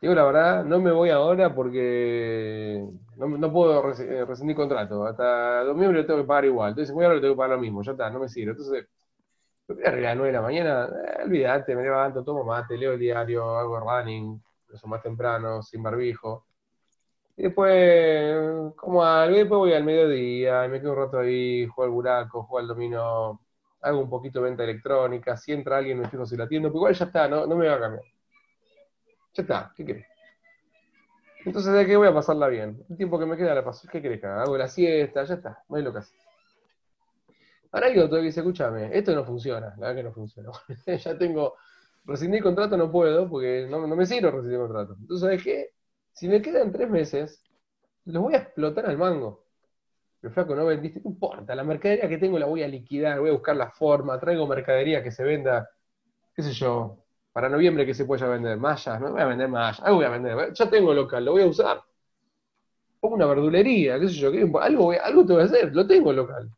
Digo 0.00 0.14
la 0.16 0.24
verdad, 0.24 0.64
no 0.64 0.80
me 0.80 0.90
voy 0.90 1.10
ahora 1.10 1.54
porque 1.54 2.84
no, 3.16 3.52
puedo 3.52 3.88
eh, 3.92 4.24
rescindir 4.24 4.56
contrato. 4.56 5.06
Hasta 5.06 5.62
noviembre 5.62 6.00
lo 6.00 6.06
tengo 6.06 6.22
que 6.22 6.26
pagar 6.26 6.46
igual. 6.46 6.70
Entonces, 6.70 6.92
voy 6.92 7.04
ahora 7.04 7.14
lo 7.14 7.20
tengo 7.20 7.34
que 7.34 7.38
pagar 7.38 7.56
lo 7.56 7.62
mismo. 7.62 7.84
Ya 7.84 7.92
está, 7.92 8.10
no 8.10 8.18
me 8.18 8.28
sirve. 8.28 8.50
Entonces, 8.50 8.88
a 9.68 9.90
las 9.90 10.16
9 10.16 10.26
de 10.26 10.32
la 10.32 10.42
mañana, 10.42 10.84
eh, 10.86 11.22
olvídate, 11.24 11.74
me 11.74 11.82
levanto, 11.82 12.22
tomo 12.22 12.44
mate, 12.44 12.76
leo 12.76 12.92
el 12.92 12.98
diario, 12.98 13.56
hago 13.56 13.80
running, 13.80 14.42
eso 14.72 14.86
más 14.86 15.02
temprano, 15.02 15.62
sin 15.62 15.82
barbijo. 15.82 16.46
Y 17.36 17.44
después, 17.44 18.72
como 18.76 19.04
algo, 19.04 19.36
después 19.36 19.58
voy 19.58 19.72
al 19.72 19.84
mediodía, 19.84 20.68
me 20.68 20.80
quedo 20.80 20.92
un 20.92 20.98
rato 20.98 21.18
ahí, 21.18 21.66
juego 21.66 21.84
al 21.84 21.94
buraco, 21.94 22.44
juego 22.44 22.58
al 22.60 22.68
dominó, 22.68 23.40
hago 23.80 24.00
un 24.00 24.10
poquito 24.10 24.40
de 24.40 24.46
venta 24.46 24.64
electrónica, 24.64 25.36
si 25.36 25.52
entra 25.52 25.78
alguien 25.78 25.98
me 25.98 26.08
fijo 26.08 26.26
si 26.26 26.36
la 26.36 26.44
atiendo, 26.44 26.68
pero 26.68 26.78
igual 26.78 26.94
ya 26.94 27.06
está, 27.06 27.28
no, 27.28 27.46
no 27.46 27.56
me 27.56 27.68
va 27.68 27.74
a 27.74 27.80
cambiar. 27.80 28.04
Ya 29.34 29.42
está, 29.42 29.72
¿qué 29.76 29.84
crees? 29.84 30.06
Entonces, 31.44 31.72
¿de 31.74 31.86
qué 31.86 31.96
voy 31.96 32.08
a 32.08 32.14
pasarla 32.14 32.48
bien? 32.48 32.82
El 32.88 32.96
tiempo 32.96 33.18
que 33.18 33.26
me 33.26 33.36
queda 33.36 33.54
la 33.54 33.64
paso. 33.64 33.86
¿Qué 33.90 34.00
crees 34.00 34.20
que 34.20 34.26
hago? 34.26 34.56
la 34.56 34.68
siesta, 34.68 35.24
ya 35.24 35.34
está, 35.34 35.62
no 35.68 35.76
hay 35.76 35.82
lo 35.82 35.92
que 35.92 35.98
hacer. 35.98 36.23
Ahora 37.74 37.88
hay 37.88 37.98
otro 37.98 38.18
que 38.18 38.26
dice, 38.26 38.38
escúchame, 38.38 38.96
esto 38.96 39.12
no 39.16 39.24
funciona, 39.24 39.74
la 39.78 39.88
verdad 39.88 39.96
que 39.96 40.02
no 40.04 40.12
funciona. 40.12 40.50
ya 40.86 41.18
tengo, 41.18 41.56
rescindí 42.04 42.36
el 42.36 42.42
contrato 42.44 42.76
no 42.76 42.88
puedo, 42.88 43.28
porque 43.28 43.66
no, 43.68 43.84
me 43.88 44.06
sirve 44.06 44.30
rescindir 44.30 44.60
el 44.60 44.66
contrato. 44.66 44.96
Entonces, 45.00 45.20
¿sabes 45.20 45.42
qué? 45.42 45.70
Si 46.12 46.28
me 46.28 46.40
quedan 46.40 46.70
tres 46.70 46.88
meses, 46.88 47.42
los 48.04 48.22
voy 48.22 48.34
a 48.34 48.38
explotar 48.38 48.86
al 48.86 48.96
mango. 48.96 49.44
Pero 50.20 50.32
flaco, 50.32 50.54
no 50.54 50.66
vendiste, 50.66 51.00
no 51.02 51.10
importa, 51.10 51.56
la 51.56 51.64
mercadería 51.64 52.08
que 52.08 52.18
tengo 52.18 52.38
la 52.38 52.46
voy 52.46 52.62
a 52.62 52.68
liquidar, 52.68 53.18
voy 53.18 53.30
a 53.30 53.32
buscar 53.32 53.56
la 53.56 53.72
forma, 53.72 54.20
traigo 54.20 54.46
mercadería 54.46 55.02
que 55.02 55.10
se 55.10 55.24
venda, 55.24 55.68
qué 56.36 56.42
sé 56.44 56.52
yo, 56.52 57.04
para 57.32 57.48
noviembre 57.48 57.84
que 57.84 57.94
se 57.94 58.04
pueda 58.04 58.28
vender, 58.28 58.56
mallas, 58.56 59.00
no 59.00 59.10
voy 59.10 59.20
a 59.20 59.26
vender 59.26 59.48
mallas, 59.48 59.80
algo 59.80 59.96
voy 59.96 60.06
a 60.06 60.10
vender, 60.10 60.52
ya 60.54 60.70
tengo 60.70 60.94
local, 60.94 61.24
lo 61.24 61.32
voy 61.32 61.42
a 61.42 61.46
usar. 61.48 61.82
Pongo 63.00 63.16
una 63.16 63.26
verdulería, 63.26 63.98
qué 63.98 64.08
sé 64.08 64.14
yo, 64.14 64.30
algo, 64.60 64.92
algo 64.92 65.26
te 65.26 65.32
voy 65.32 65.42
a 65.42 65.46
hacer, 65.46 65.74
lo 65.74 65.86
tengo 65.88 66.12
local. 66.12 66.50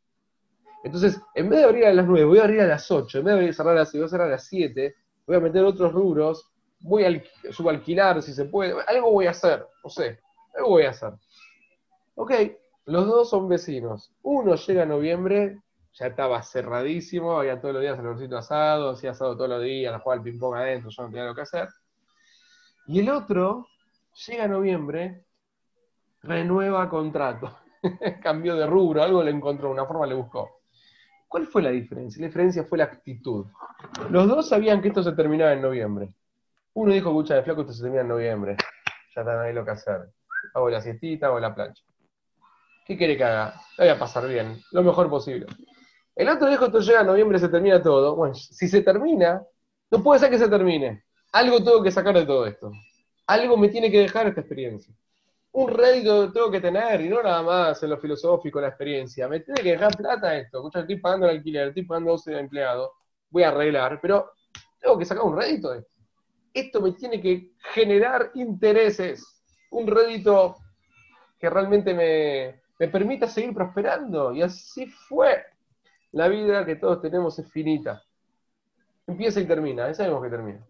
Entonces, 0.87 1.21
en 1.35 1.49
vez 1.49 1.59
de 1.59 1.64
abrir 1.64 1.85
a 1.85 1.93
las 1.93 2.07
9, 2.07 2.25
voy 2.26 2.38
a 2.38 2.45
abrir 2.45 2.61
a 2.61 2.66
las 2.69 2.88
8, 2.88 3.19
en 3.19 3.25
vez 3.25 3.40
de 3.40 3.52
cerrar 3.52 3.76
a 3.76 3.81
las 3.81 3.90
6, 3.90 4.02
voy 4.02 4.07
a 4.07 4.09
cerrar 4.09 4.28
a 4.28 4.31
las 4.31 4.47
7, 4.47 4.95
voy 5.26 5.37
a 5.37 5.40
meter 5.40 5.64
otros 5.64 5.93
rubros, 5.93 6.49
voy 6.78 7.05
a 7.05 7.52
subalquilar 7.52 8.23
si 8.23 8.33
se 8.33 8.45
puede, 8.45 8.73
algo 8.87 9.11
voy 9.11 9.26
a 9.26 9.31
hacer, 9.31 9.66
no 9.83 9.90
sé, 9.90 10.21
algo 10.55 10.69
voy 10.69 10.85
a 10.85 10.90
hacer. 10.90 11.12
Ok, 12.14 12.33
los 12.85 13.05
dos 13.05 13.28
son 13.31 13.49
vecinos. 13.49 14.14
Uno 14.23 14.55
llega 14.55 14.85
a 14.85 14.87
noviembre, 14.87 15.61
ya 15.93 16.07
estaba 16.07 16.40
cerradísimo, 16.45 17.37
había 17.37 17.61
todos 17.61 17.75
los 17.75 17.83
días 17.83 17.99
el 17.99 18.35
asado, 18.37 18.90
hacía 18.90 19.11
asado 19.11 19.37
todos 19.37 19.50
los 19.50 19.64
días, 19.64 20.00
jugaba 20.00 20.21
al 20.21 20.23
ping-pong 20.23 20.55
adentro, 20.55 20.90
yo 20.90 21.02
no 21.02 21.09
tenía 21.09 21.25
lo 21.25 21.35
que 21.35 21.40
hacer. 21.40 21.69
Y 22.87 23.00
el 23.00 23.11
otro, 23.11 23.66
llega 24.25 24.47
noviembre, 24.47 25.25
renueva 26.23 26.88
contrato, 26.88 27.59
cambió 28.23 28.55
de 28.55 28.69
rubro, 28.69 29.02
algo 29.02 29.21
le 29.25 29.33
encontró, 29.33 29.73
una 29.73 29.85
forma 29.85 30.07
le 30.07 30.14
buscó. 30.14 30.56
¿Cuál 31.28 31.47
fue 31.47 31.62
la 31.62 31.71
diferencia? 31.71 32.21
La 32.21 32.28
diferencia 32.28 32.64
fue 32.64 32.78
la 32.78 32.85
actitud. 32.85 33.47
Los 34.11 34.28
dos 34.28 34.49
sabían 34.49 34.80
que 34.80 34.88
esto 34.88 35.02
se 35.02 35.12
terminaba 35.12 35.52
en 35.52 35.62
noviembre. 35.62 36.14
Uno 36.75 36.92
dijo, 36.92 37.09
escucha, 37.09 37.35
de 37.35 37.42
flaco, 37.42 37.62
esto 37.62 37.73
se 37.73 37.83
termina 37.83 38.02
en 38.02 38.09
noviembre. 38.09 38.56
Ya 39.14 39.23
está 39.23 39.42
ahí 39.42 39.52
lo 39.52 39.64
que 39.64 39.71
hacer. 39.73 40.11
Hago 40.54 40.71
la 40.71 40.80
siestita, 40.80 41.26
hago 41.26 41.40
la 41.40 41.54
plancha. 41.54 41.83
¿Qué 42.87 42.97
quiere 42.97 43.16
que 43.16 43.25
haga? 43.25 43.54
Lo 43.78 43.85
voy 43.85 43.88
a 43.88 43.99
pasar 43.99 44.28
bien, 44.28 44.61
lo 44.71 44.83
mejor 44.83 45.11
posible. 45.11 45.47
El 46.14 46.28
otro 46.28 46.49
dijo, 46.49 46.66
esto 46.66 46.80
llega 46.80 47.00
en 47.00 47.06
noviembre, 47.09 47.38
se 47.38 47.49
termina 47.49 47.83
todo. 47.83 48.14
Bueno, 48.14 48.35
si 48.35 48.68
se 48.68 48.83
termina, 48.83 49.42
no 49.90 50.02
puede 50.02 50.21
ser 50.21 50.30
que 50.30 50.38
se 50.38 50.49
termine. 50.49 51.04
Algo 51.33 51.62
tengo 51.62 51.83
que 51.83 51.90
sacar 51.90 52.14
de 52.14 52.25
todo 52.25 52.47
esto. 52.47 52.71
Algo 53.26 53.56
me 53.56 53.68
tiene 53.68 53.90
que 53.90 53.99
dejar 53.99 54.28
esta 54.28 54.40
experiencia. 54.40 54.95
Un 55.59 55.69
rédito 55.69 56.31
tengo 56.33 56.51
que 56.51 56.61
tener, 56.61 57.01
y 57.01 57.09
no 57.09 57.23
nada 57.23 57.43
más 57.43 57.83
en 57.83 57.89
lo 57.89 57.97
filosófico, 57.97 58.61
la 58.61 58.69
experiencia. 58.69 59.27
Me 59.27 59.41
tiene 59.41 59.63
que 59.63 59.71
dejar 59.71 59.97
plata 59.97 60.37
esto. 60.37 60.59
Escucha, 60.59 60.81
estoy 60.81 61.01
pagando 61.01 61.31
el 61.31 61.39
alquiler, 61.39 61.69
estoy 61.69 61.85
pagando 61.85 62.11
12 62.11 62.33
de 62.33 62.41
empleado, 62.41 62.93
voy 63.31 63.43
a 63.43 63.49
arreglar, 63.49 63.99
pero 64.03 64.33
tengo 64.79 64.99
que 64.99 65.07
sacar 65.07 65.25
un 65.25 65.35
rédito 65.35 65.73
esto. 65.73 65.91
Esto 66.53 66.83
me 66.83 66.93
tiene 66.93 67.23
que 67.23 67.53
generar 67.73 68.33
intereses, 68.35 69.43
un 69.71 69.87
rédito 69.87 70.57
que 71.41 71.49
realmente 71.49 71.95
me, 71.95 72.61
me 72.79 72.89
permita 72.89 73.27
seguir 73.27 73.55
prosperando. 73.55 74.35
Y 74.35 74.43
así 74.43 74.85
fue. 74.85 75.43
La 76.13 76.29
vida 76.29 76.67
que 76.67 76.77
todos 76.77 77.01
tenemos 77.01 77.39
es 77.39 77.51
finita. 77.51 78.03
Empieza 79.07 79.41
y 79.41 79.47
termina, 79.47 79.87
ya 79.87 79.95
sabemos 79.95 80.23
que 80.23 80.29
termina. 80.29 80.67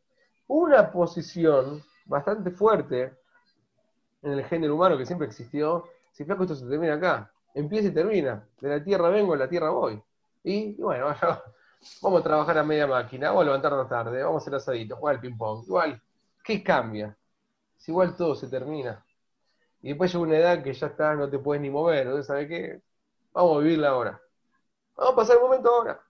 Una 0.47 0.93
posición 0.93 1.83
bastante 2.05 2.53
fuerte 2.53 3.26
en 4.23 4.33
el 4.33 4.45
género 4.45 4.75
humano 4.75 4.99
que 4.99 5.07
siempre 5.07 5.27
existió, 5.27 5.85
si 6.13 6.25
flaco 6.25 6.45
esto 6.45 6.55
se 6.55 6.67
termina 6.67 6.95
acá, 6.95 7.31
empieza 7.55 7.89
y 7.89 7.93
termina, 7.93 8.47
de 8.61 8.69
la 8.69 8.83
tierra 8.83 9.09
vengo, 9.09 9.35
a 9.35 9.37
la 9.37 9.49
tierra 9.49 9.71
voy. 9.71 10.03
Y, 10.45 10.75
bueno, 10.75 11.07
vamos 12.03 12.21
a 12.21 12.25
trabajar 12.25 12.59
a 12.59 12.63
media 12.65 12.87
máquina, 12.87 13.29
vamos 13.29 13.43
a 13.43 13.45
levantarnos 13.47 13.89
tarde, 13.89 14.23
vamos 14.23 14.43
a 14.43 14.45
hacer 14.45 14.55
asadito, 14.55 14.97
jugar 14.97 15.17
al 15.17 15.21
ping-pong. 15.21 15.65
Igual, 15.67 16.03
¿qué 16.45 16.63
cambia? 16.63 17.17
Si 17.77 17.91
igual 17.91 18.17
todo 18.17 18.35
se 18.35 18.49
termina. 18.49 19.05
Y 19.83 19.89
después 19.89 20.13
llega 20.13 20.25
una 20.25 20.37
edad 20.37 20.63
que 20.63 20.73
ya 20.73 20.87
está, 20.87 21.15
no 21.15 21.29
te 21.29 21.39
puedes 21.39 21.63
ni 21.63 21.71
mover, 21.71 22.25
¿sabes 22.25 22.49
qué? 22.49 22.81
Vamos 23.33 23.57
a 23.57 23.61
vivirla 23.61 23.91
ahora. 23.91 24.21
Vamos 24.97 25.13
a 25.13 25.17
pasar 25.17 25.37
el 25.37 25.43
momento 25.43 25.69
ahora. 25.69 26.01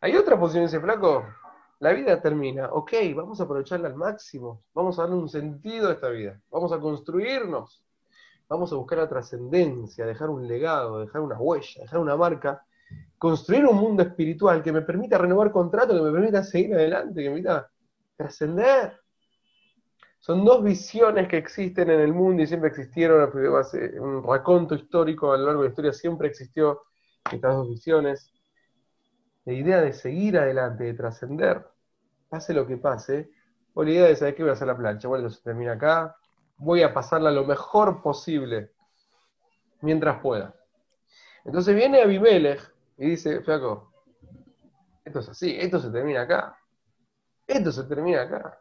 Hay 0.00 0.16
otra 0.16 0.38
posición 0.38 0.64
ese 0.64 0.80
flaco. 0.80 1.26
La 1.80 1.92
vida 1.92 2.20
termina. 2.20 2.70
Ok, 2.72 2.92
vamos 3.14 3.40
a 3.40 3.44
aprovecharla 3.44 3.88
al 3.88 3.94
máximo. 3.94 4.64
Vamos 4.74 4.98
a 4.98 5.02
darle 5.02 5.16
un 5.16 5.28
sentido 5.28 5.88
a 5.88 5.92
esta 5.92 6.08
vida. 6.08 6.40
Vamos 6.50 6.72
a 6.72 6.80
construirnos. 6.80 7.84
Vamos 8.48 8.72
a 8.72 8.76
buscar 8.76 8.98
la 8.98 9.08
trascendencia, 9.08 10.06
dejar 10.06 10.30
un 10.30 10.48
legado, 10.48 11.00
dejar 11.00 11.20
una 11.20 11.38
huella, 11.38 11.82
dejar 11.82 12.00
una 12.00 12.16
marca. 12.16 12.64
Construir 13.18 13.66
un 13.66 13.76
mundo 13.76 14.02
espiritual 14.02 14.62
que 14.62 14.72
me 14.72 14.82
permita 14.82 15.18
renovar 15.18 15.52
contrato, 15.52 15.94
que 15.94 16.00
me 16.00 16.10
permita 16.10 16.42
seguir 16.42 16.74
adelante, 16.74 17.22
que 17.22 17.28
me 17.28 17.36
permita 17.36 17.70
trascender. 18.16 18.98
Son 20.18 20.44
dos 20.44 20.64
visiones 20.64 21.28
que 21.28 21.36
existen 21.36 21.90
en 21.90 22.00
el 22.00 22.12
mundo 22.12 22.42
y 22.42 22.46
siempre 22.46 22.70
existieron, 22.70 23.30
un 24.00 24.24
raconto 24.24 24.74
histórico 24.74 25.32
a 25.32 25.36
lo 25.36 25.46
largo 25.46 25.62
de 25.62 25.68
la 25.68 25.70
historia 25.70 25.92
siempre 25.92 26.28
existió 26.28 26.82
estas 27.30 27.54
dos 27.54 27.68
visiones. 27.68 28.32
La 29.48 29.54
idea 29.54 29.80
de 29.80 29.94
seguir 29.94 30.36
adelante, 30.36 30.84
de 30.84 30.92
trascender, 30.92 31.66
pase 32.28 32.52
lo 32.52 32.66
que 32.66 32.76
pase, 32.76 33.30
o 33.72 33.82
la 33.82 33.90
idea 33.90 34.04
de 34.04 34.14
saber 34.14 34.34
que 34.34 34.42
voy 34.42 34.50
a 34.50 34.52
hacer 34.52 34.66
la 34.66 34.76
plancha, 34.76 35.08
bueno, 35.08 35.30
se 35.30 35.40
termina 35.40 35.72
acá, 35.72 36.14
voy 36.58 36.82
a 36.82 36.92
pasarla 36.92 37.30
lo 37.30 37.46
mejor 37.46 38.02
posible 38.02 38.72
mientras 39.80 40.20
pueda. 40.20 40.54
Entonces 41.46 41.74
viene 41.74 42.02
Abimelech 42.02 42.60
y 42.98 43.08
dice, 43.08 43.40
flaco, 43.40 43.90
esto 45.02 45.20
es 45.20 45.30
así, 45.30 45.56
esto 45.58 45.80
se 45.80 45.88
termina 45.88 46.24
acá, 46.24 46.58
esto 47.46 47.72
se 47.72 47.84
termina 47.84 48.24
acá. 48.24 48.60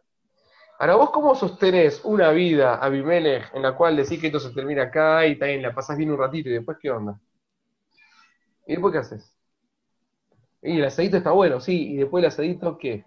Ahora, 0.80 0.96
¿vos 0.96 1.10
cómo 1.10 1.36
sostenés 1.36 2.00
una 2.06 2.32
vida, 2.32 2.76
Abimelech, 2.76 3.54
en 3.54 3.62
la 3.62 3.76
cual 3.76 3.98
decís 3.98 4.22
que 4.22 4.28
esto 4.28 4.40
se 4.40 4.52
termina 4.52 4.84
acá 4.84 5.26
y 5.26 5.38
también 5.38 5.64
la 5.64 5.76
pasás 5.76 5.98
bien 5.98 6.12
un 6.12 6.18
ratito 6.18 6.48
y 6.48 6.54
después 6.54 6.78
qué 6.82 6.92
onda? 6.92 7.20
¿Y 8.66 8.72
después 8.72 8.94
qué 8.94 9.00
haces? 9.00 9.37
Y 10.68 10.80
el 10.80 10.86
asadito 10.86 11.16
está 11.16 11.32
bueno, 11.32 11.62
sí, 11.62 11.94
y 11.94 11.96
después 11.96 12.22
el 12.22 12.28
asadito, 12.28 12.78
¿qué? 12.78 13.06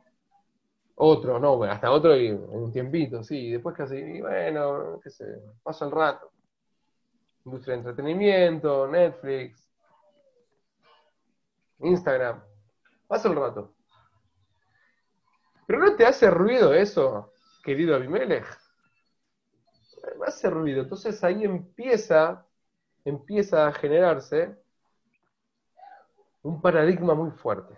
Otro, 0.94 1.38
no, 1.38 1.58
bueno, 1.58 1.74
hasta 1.74 1.90
otro 1.90 2.16
y 2.16 2.30
un 2.30 2.72
tiempito, 2.72 3.22
sí, 3.22 3.48
y 3.48 3.52
después 3.52 3.78
haces? 3.78 4.02
Y 4.16 4.22
bueno, 4.22 4.98
qué 5.02 5.10
sé, 5.10 5.26
paso 5.62 5.84
el 5.84 5.90
rato. 5.90 6.30
Industria 7.44 7.74
de 7.74 7.80
entretenimiento, 7.80 8.88
Netflix, 8.88 9.70
Instagram, 11.80 12.42
paso 13.06 13.28
el 13.28 13.36
rato. 13.36 13.74
Pero 15.66 15.80
no 15.80 15.96
te 15.96 16.06
hace 16.06 16.30
ruido 16.30 16.72
eso, 16.72 17.34
querido 17.62 17.94
Abimelech. 17.94 18.46
Me 20.18 20.26
hace 20.26 20.48
ruido. 20.48 20.80
Entonces 20.80 21.22
ahí 21.22 21.44
empieza, 21.44 22.46
empieza 23.04 23.68
a 23.68 23.72
generarse 23.72 24.56
un 26.42 26.60
paradigma 26.60 27.14
muy 27.14 27.30
fuerte. 27.30 27.76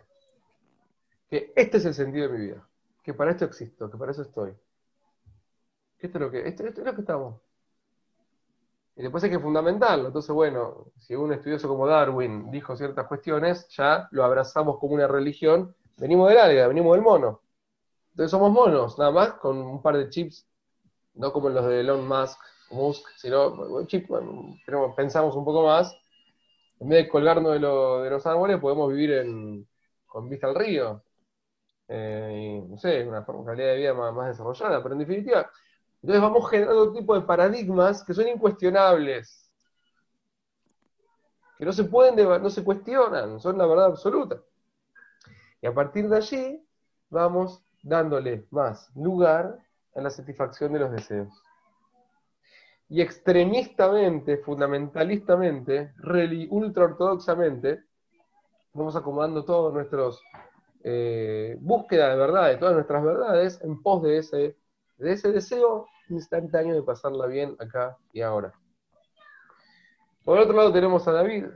Que 1.29 1.53
este 1.57 1.79
es 1.79 1.85
el 1.87 1.95
sentido 1.95 2.29
de 2.29 2.39
mi 2.39 2.47
vida. 2.47 2.69
Que 3.03 3.15
para 3.15 3.31
esto 3.31 3.45
existo, 3.45 3.91
que 3.91 3.97
para 3.97 4.13
eso 4.13 4.23
estoy. 4.23 4.55
Esto 5.99 6.19
es 6.19 6.23
lo 6.23 6.31
que, 6.31 6.49
esto, 6.49 6.65
es 6.67 6.79
lo 6.79 6.95
que 6.95 7.01
estamos. 7.01 7.41
Y 8.97 9.03
después 9.03 9.25
hay 9.25 9.31
que 9.31 9.39
fundamentarlo. 9.39 10.09
Entonces, 10.09 10.35
bueno, 10.35 10.87
si 10.99 11.15
un 11.15 11.33
estudioso 11.33 11.69
como 11.69 11.87
Darwin 11.87 12.51
dijo 12.51 12.77
ciertas 12.77 13.07
cuestiones, 13.07 13.69
ya 13.69 14.09
lo 14.11 14.25
abrazamos 14.25 14.79
como 14.79 14.95
una 14.95 15.07
religión. 15.07 15.75
Venimos 15.97 16.29
del 16.29 16.39
alga, 16.39 16.69
venimos 16.69 16.95
del 16.95 17.03
mono. 17.03 17.41
Entonces 18.11 18.31
somos 18.31 18.53
monos, 18.53 18.99
nada 18.99 19.11
más, 19.11 19.33
con 19.35 19.57
un 19.57 19.81
par 19.81 19.97
de 19.97 20.11
chips, 20.11 20.47
no 21.15 21.33
como 21.33 21.49
los 21.49 21.67
de 21.67 21.81
Elon 21.81 22.07
Musk, 22.07 22.39
Musk 22.71 23.09
sino 23.17 23.87
chips, 23.87 24.09
pensamos 24.97 25.35
un 25.35 25.45
poco 25.47 25.65
más 25.65 25.97
en 26.83 26.89
vez 26.89 27.05
de 27.05 27.09
colgarnos 27.09 27.53
de, 27.53 27.61
los 27.61 28.27
árboles, 28.27 28.59
podemos 28.59 28.93
vivir 28.93 29.65
con 30.05 30.29
vista 30.29 30.49
al 30.49 30.57
río. 30.57 31.05
Eh, 31.87 32.65
no 32.69 32.77
sé, 32.77 33.07
una 33.07 33.25
calidad 33.25 33.69
de 33.69 33.77
vida 33.77 33.95
más, 33.95 34.27
desarrollada, 34.27 34.83
pero 34.83 34.95
en 34.95 35.01
definitiva, 35.01 35.49
entonces 36.01 36.23
vamos 36.23 36.51
generando 36.51 36.89
un 36.89 36.95
tipo 36.95 37.15
de 37.15 37.21
paradigmas 37.21 38.03
que 38.03 38.15
son 38.15 38.27
incuestionables, 38.27 39.53
que 41.57 41.65
no 41.65 41.73
se 41.73 41.85
pueden, 41.85 42.17
no 42.17 42.51
se 42.51 42.65
cuestionan, 42.65 43.39
son 43.39 43.59
la 43.59 43.67
verdad 43.67 43.87
absoluta. 43.87 44.41
Y 45.61 45.67
a 45.67 45.75
partir 45.75 46.09
de 46.09 46.17
allí 46.17 46.67
vamos 47.11 47.63
dándole 47.83 48.47
más 48.51 48.91
lugar 48.97 49.57
a 49.95 50.01
la 50.01 50.11
satisfacción 50.11 50.73
de 50.73 50.81
los 50.81 50.91
deseos 50.91 51.43
y 52.93 53.01
extremistamente, 53.01 54.37
fundamentalistamente, 54.37 55.95
ultra 56.51 56.85
ortodoxamente, 56.85 57.85
vamos 58.75 58.95
acomodando 58.95 59.47
todos 59.47 59.73
nuestros 59.73 60.23
eh, 60.85 61.57
búsqueda 61.59 62.15
de 62.15 62.57
todas 62.59 62.75
nuestras 62.75 63.03
verdades, 63.03 63.59
en 63.63 63.81
pos 63.81 64.03
de 64.03 64.19
ese, 64.19 64.59
de 64.99 65.13
ese 65.13 65.33
deseo 65.33 65.87
instantáneo 66.11 66.75
de 66.75 66.83
pasarla 66.83 67.27
bien 67.29 67.57
acá 67.59 67.97
y 68.13 68.21
ahora. 68.21 68.53
Por 70.23 70.39
otro 70.39 70.55
lado 70.55 70.71
tenemos 70.71 71.09
a 71.09 71.13
David. 71.13 71.47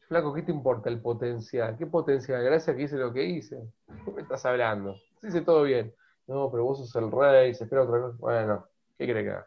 Flaco, 0.00 0.34
¿qué 0.34 0.42
te 0.42 0.52
importa 0.52 0.90
el 0.90 1.00
potencial? 1.00 1.78
¿Qué 1.78 1.86
potencial? 1.86 2.44
Gracias 2.44 2.76
que 2.76 2.82
hice 2.82 2.98
lo 2.98 3.10
que 3.10 3.24
hice. 3.24 3.58
¿Qué 4.04 4.10
me 4.10 4.20
estás 4.20 4.44
hablando? 4.44 4.96
Se 5.22 5.28
hice 5.28 5.40
todo 5.40 5.62
bien. 5.62 5.94
No, 6.26 6.50
pero 6.50 6.64
vos 6.64 6.76
sos 6.76 6.94
el 6.96 7.10
rey, 7.10 7.54
se 7.54 7.64
espera 7.64 7.84
otra 7.84 8.02
cosa. 8.02 8.16
Bueno, 8.20 8.69
¿Qué 9.00 9.06
cree 9.06 9.24
que 9.24 9.30
haga? 9.30 9.46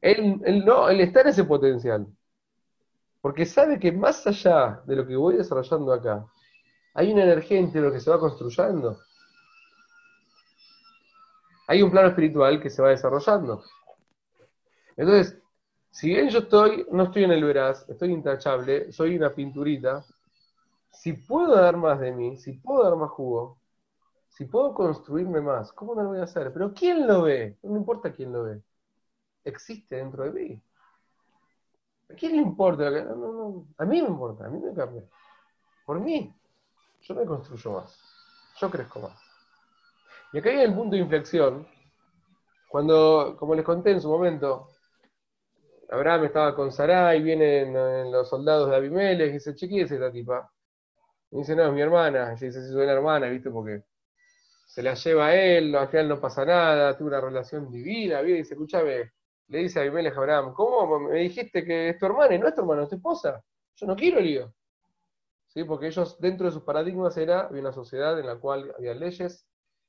Él, 0.00 0.64
no, 0.64 0.88
él 0.88 1.00
está 1.02 1.20
en 1.20 1.28
ese 1.28 1.44
potencial. 1.44 2.06
Porque 3.20 3.44
sabe 3.44 3.78
que 3.78 3.92
más 3.92 4.26
allá 4.26 4.80
de 4.86 4.96
lo 4.96 5.06
que 5.06 5.16
voy 5.16 5.36
desarrollando 5.36 5.92
acá, 5.92 6.24
hay 6.94 7.12
una 7.12 7.24
energía 7.24 7.58
entre 7.58 7.82
lo 7.82 7.92
que 7.92 8.00
se 8.00 8.10
va 8.10 8.18
construyendo. 8.18 8.98
Hay 11.66 11.82
un 11.82 11.90
plano 11.90 12.08
espiritual 12.08 12.58
que 12.58 12.70
se 12.70 12.80
va 12.80 12.88
desarrollando. 12.88 13.62
Entonces, 14.96 15.38
si 15.90 16.08
bien 16.08 16.30
yo 16.30 16.38
estoy, 16.38 16.86
no 16.90 17.02
estoy 17.02 17.24
en 17.24 17.32
el 17.32 17.44
veraz, 17.44 17.86
estoy 17.90 18.12
intachable, 18.12 18.90
soy 18.92 19.14
una 19.18 19.34
pinturita, 19.34 20.06
si 20.90 21.12
puedo 21.12 21.54
dar 21.54 21.76
más 21.76 22.00
de 22.00 22.12
mí, 22.12 22.38
si 22.38 22.54
puedo 22.54 22.82
dar 22.82 22.96
más 22.96 23.10
jugo, 23.10 23.58
si 24.34 24.46
puedo 24.46 24.74
construirme 24.74 25.40
más, 25.40 25.72
¿cómo 25.72 25.94
no 25.94 26.02
lo 26.02 26.08
voy 26.08 26.18
a 26.18 26.24
hacer? 26.24 26.52
Pero 26.52 26.74
¿quién 26.74 27.06
lo 27.06 27.22
ve? 27.22 27.56
No 27.62 27.76
importa 27.76 28.12
quién 28.12 28.32
lo 28.32 28.42
ve. 28.42 28.60
Existe 29.44 29.94
dentro 29.96 30.24
de 30.24 30.32
mí. 30.32 30.62
¿A 32.10 32.14
quién 32.14 32.32
le 32.32 32.38
importa? 32.38 32.90
No, 32.90 33.14
no, 33.14 33.32
no. 33.32 33.66
A 33.78 33.84
mí 33.84 34.02
me 34.02 34.08
importa, 34.08 34.46
a 34.46 34.48
mí 34.48 34.58
me 34.58 34.74
cambia. 34.74 35.04
Por 35.86 36.00
mí. 36.00 36.34
Yo 37.02 37.14
me 37.14 37.24
construyo 37.24 37.74
más. 37.74 37.96
Yo 38.58 38.68
crezco 38.68 39.00
más. 39.00 39.16
Y 40.32 40.38
acá 40.38 40.50
hay 40.50 40.62
el 40.62 40.74
punto 40.74 40.96
de 40.96 41.02
inflexión. 41.02 41.68
Cuando, 42.68 43.36
como 43.38 43.54
les 43.54 43.64
conté 43.64 43.92
en 43.92 44.00
su 44.00 44.08
momento, 44.08 44.68
Abraham 45.90 46.24
estaba 46.24 46.56
con 46.56 46.72
Sarai, 46.72 47.22
vienen 47.22 47.72
los 48.10 48.28
soldados 48.28 48.68
de 48.68 48.74
Abimelech 48.74 49.30
y 49.30 49.34
dice, 49.34 49.54
che, 49.54 49.68
¿quién 49.68 49.84
es 49.84 49.92
esta 49.92 50.10
tipa? 50.10 50.50
Y 51.30 51.38
dice, 51.38 51.54
no, 51.54 51.66
es 51.66 51.72
mi 51.72 51.82
hermana. 51.82 52.30
Y 52.30 52.44
dice, 52.46 52.50
sí, 52.50 52.72
soy 52.72 52.82
una 52.82 52.94
hermana, 52.94 53.28
¿viste? 53.28 53.48
Porque 53.48 53.84
se 54.74 54.82
la 54.82 54.94
lleva 54.94 55.28
a 55.28 55.34
él, 55.36 55.72
al 55.76 55.86
final 55.86 56.08
no 56.08 56.20
pasa 56.20 56.44
nada, 56.44 56.98
tuvo 56.98 57.06
una 57.06 57.20
relación 57.20 57.70
divina, 57.70 58.20
y 58.22 58.32
dice, 58.32 58.54
escúchame, 58.54 59.12
le 59.46 59.58
dice 59.60 59.78
a 59.78 59.82
Abimelech 59.82 60.16
Abraham, 60.16 60.52
¿cómo 60.52 60.98
me 60.98 61.20
dijiste 61.20 61.64
que 61.64 61.90
es 61.90 61.98
tu 61.98 62.06
hermana 62.06 62.34
y 62.34 62.40
no 62.40 62.48
es 62.48 62.56
tu 62.56 62.62
hermana, 62.62 62.82
es 62.82 62.88
tu 62.88 62.96
esposa? 62.96 63.40
Yo 63.76 63.86
no 63.86 63.94
quiero 63.94 64.18
lío. 64.18 64.52
¿Sí? 65.46 65.62
Porque 65.62 65.86
ellos, 65.86 66.18
dentro 66.18 66.46
de 66.46 66.52
sus 66.52 66.64
paradigmas, 66.64 67.16
era, 67.16 67.42
había 67.42 67.60
una 67.60 67.70
sociedad 67.70 68.18
en 68.18 68.26
la 68.26 68.34
cual 68.34 68.74
había 68.76 68.94
leyes 68.94 69.46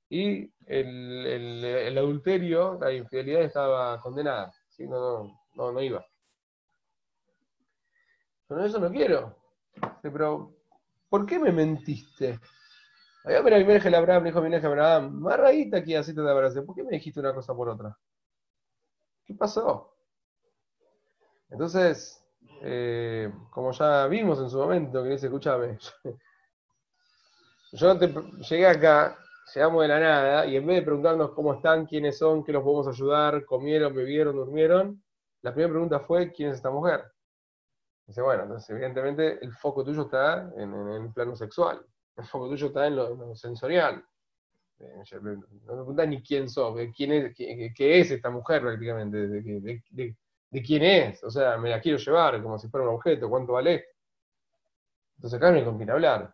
y 0.07 0.53
el, 0.67 1.97
adulterio, 1.97 2.77
la 2.79 2.93
infidelidad 2.93 3.41
estaba 3.41 3.99
condenada. 4.01 4.53
¿sí? 4.69 4.87
No, 4.87 5.35
no, 5.55 5.71
no, 5.71 5.81
iba. 5.81 6.05
Pero 8.47 8.63
eso 8.63 8.79
no 8.79 8.91
quiero. 8.91 9.35
Pero, 10.03 10.53
¿por 11.09 11.25
qué 11.25 11.39
me 11.39 11.51
mentiste? 11.51 12.39
Allá 13.25 13.41
mira, 13.41 13.57
mi 13.57 13.95
Abraham, 13.95 14.23
dijo 14.23 14.41
mi 14.41 14.55
Abraham, 14.55 15.19
más 15.19 15.39
aquí 15.73 15.95
así 15.95 16.13
te 16.13 16.21
abrazo. 16.21 16.63
¿Por 16.63 16.75
qué 16.75 16.83
me 16.83 16.91
dijiste 16.91 17.19
una 17.19 17.33
cosa 17.33 17.55
por 17.55 17.69
otra? 17.69 17.97
¿Qué 19.25 19.33
pasó? 19.33 19.95
Entonces, 21.49 22.23
eh, 22.61 23.33
como 23.49 23.71
ya 23.71 24.05
vimos 24.07 24.39
en 24.39 24.49
su 24.49 24.57
momento, 24.57 25.01
que 25.03 25.09
dice, 25.09 25.25
escúchame, 25.27 25.77
yo 27.71 27.99
llegué 28.49 28.67
acá, 28.67 29.17
llegamos 29.53 29.81
de 29.81 29.87
la 29.87 29.99
nada, 29.99 30.45
y 30.45 30.55
en 30.55 30.67
vez 30.67 30.77
de 30.77 30.81
preguntarnos 30.83 31.31
cómo 31.31 31.55
están, 31.55 31.87
quiénes 31.87 32.17
son, 32.17 32.43
qué 32.43 32.51
los 32.51 32.63
podemos 32.63 32.87
ayudar, 32.87 33.43
comieron, 33.45 33.93
bebieron, 33.93 34.35
durmieron, 34.35 35.03
la 35.41 35.51
primera 35.51 35.71
pregunta 35.71 35.99
fue, 35.99 36.31
¿quién 36.31 36.49
es 36.49 36.57
esta 36.57 36.69
mujer? 36.69 37.03
Dice, 38.05 38.21
bueno, 38.21 38.43
entonces 38.43 38.69
evidentemente 38.69 39.43
el 39.43 39.51
foco 39.53 39.83
tuyo 39.83 40.03
está 40.03 40.51
en, 40.57 40.73
el 40.73 41.11
plano 41.11 41.35
sexual, 41.35 41.83
el 42.17 42.25
foco 42.25 42.49
tuyo 42.49 42.67
está 42.67 42.87
en 42.87 42.95
lo, 42.95 43.35
sensorial. 43.35 44.03
Eh, 44.79 45.03
no 45.21 45.31
me 45.31 45.41
preguntas 45.65 46.07
ni 46.07 46.21
quién 46.21 46.49
sos, 46.49 46.77
quién 46.95 47.11
es, 47.11 47.35
qué, 47.35 47.99
es 47.99 48.11
esta 48.11 48.29
mujer 48.29 48.61
prácticamente, 48.61 49.27
de, 49.27 49.81
de, 50.49 50.61
quién 50.61 50.83
es, 50.83 51.23
o 51.23 51.29
sea, 51.29 51.57
me 51.57 51.69
la 51.69 51.79
quiero 51.79 51.97
llevar 51.97 52.41
como 52.41 52.59
si 52.59 52.67
fuera 52.67 52.87
un 52.87 52.95
objeto, 52.95 53.29
cuánto 53.29 53.53
vale. 53.53 53.85
Entonces 55.15 55.37
acá 55.37 55.51
no 55.51 55.57
hay 55.57 55.63
con 55.63 55.77
quién 55.77 55.91
hablar. 55.91 56.33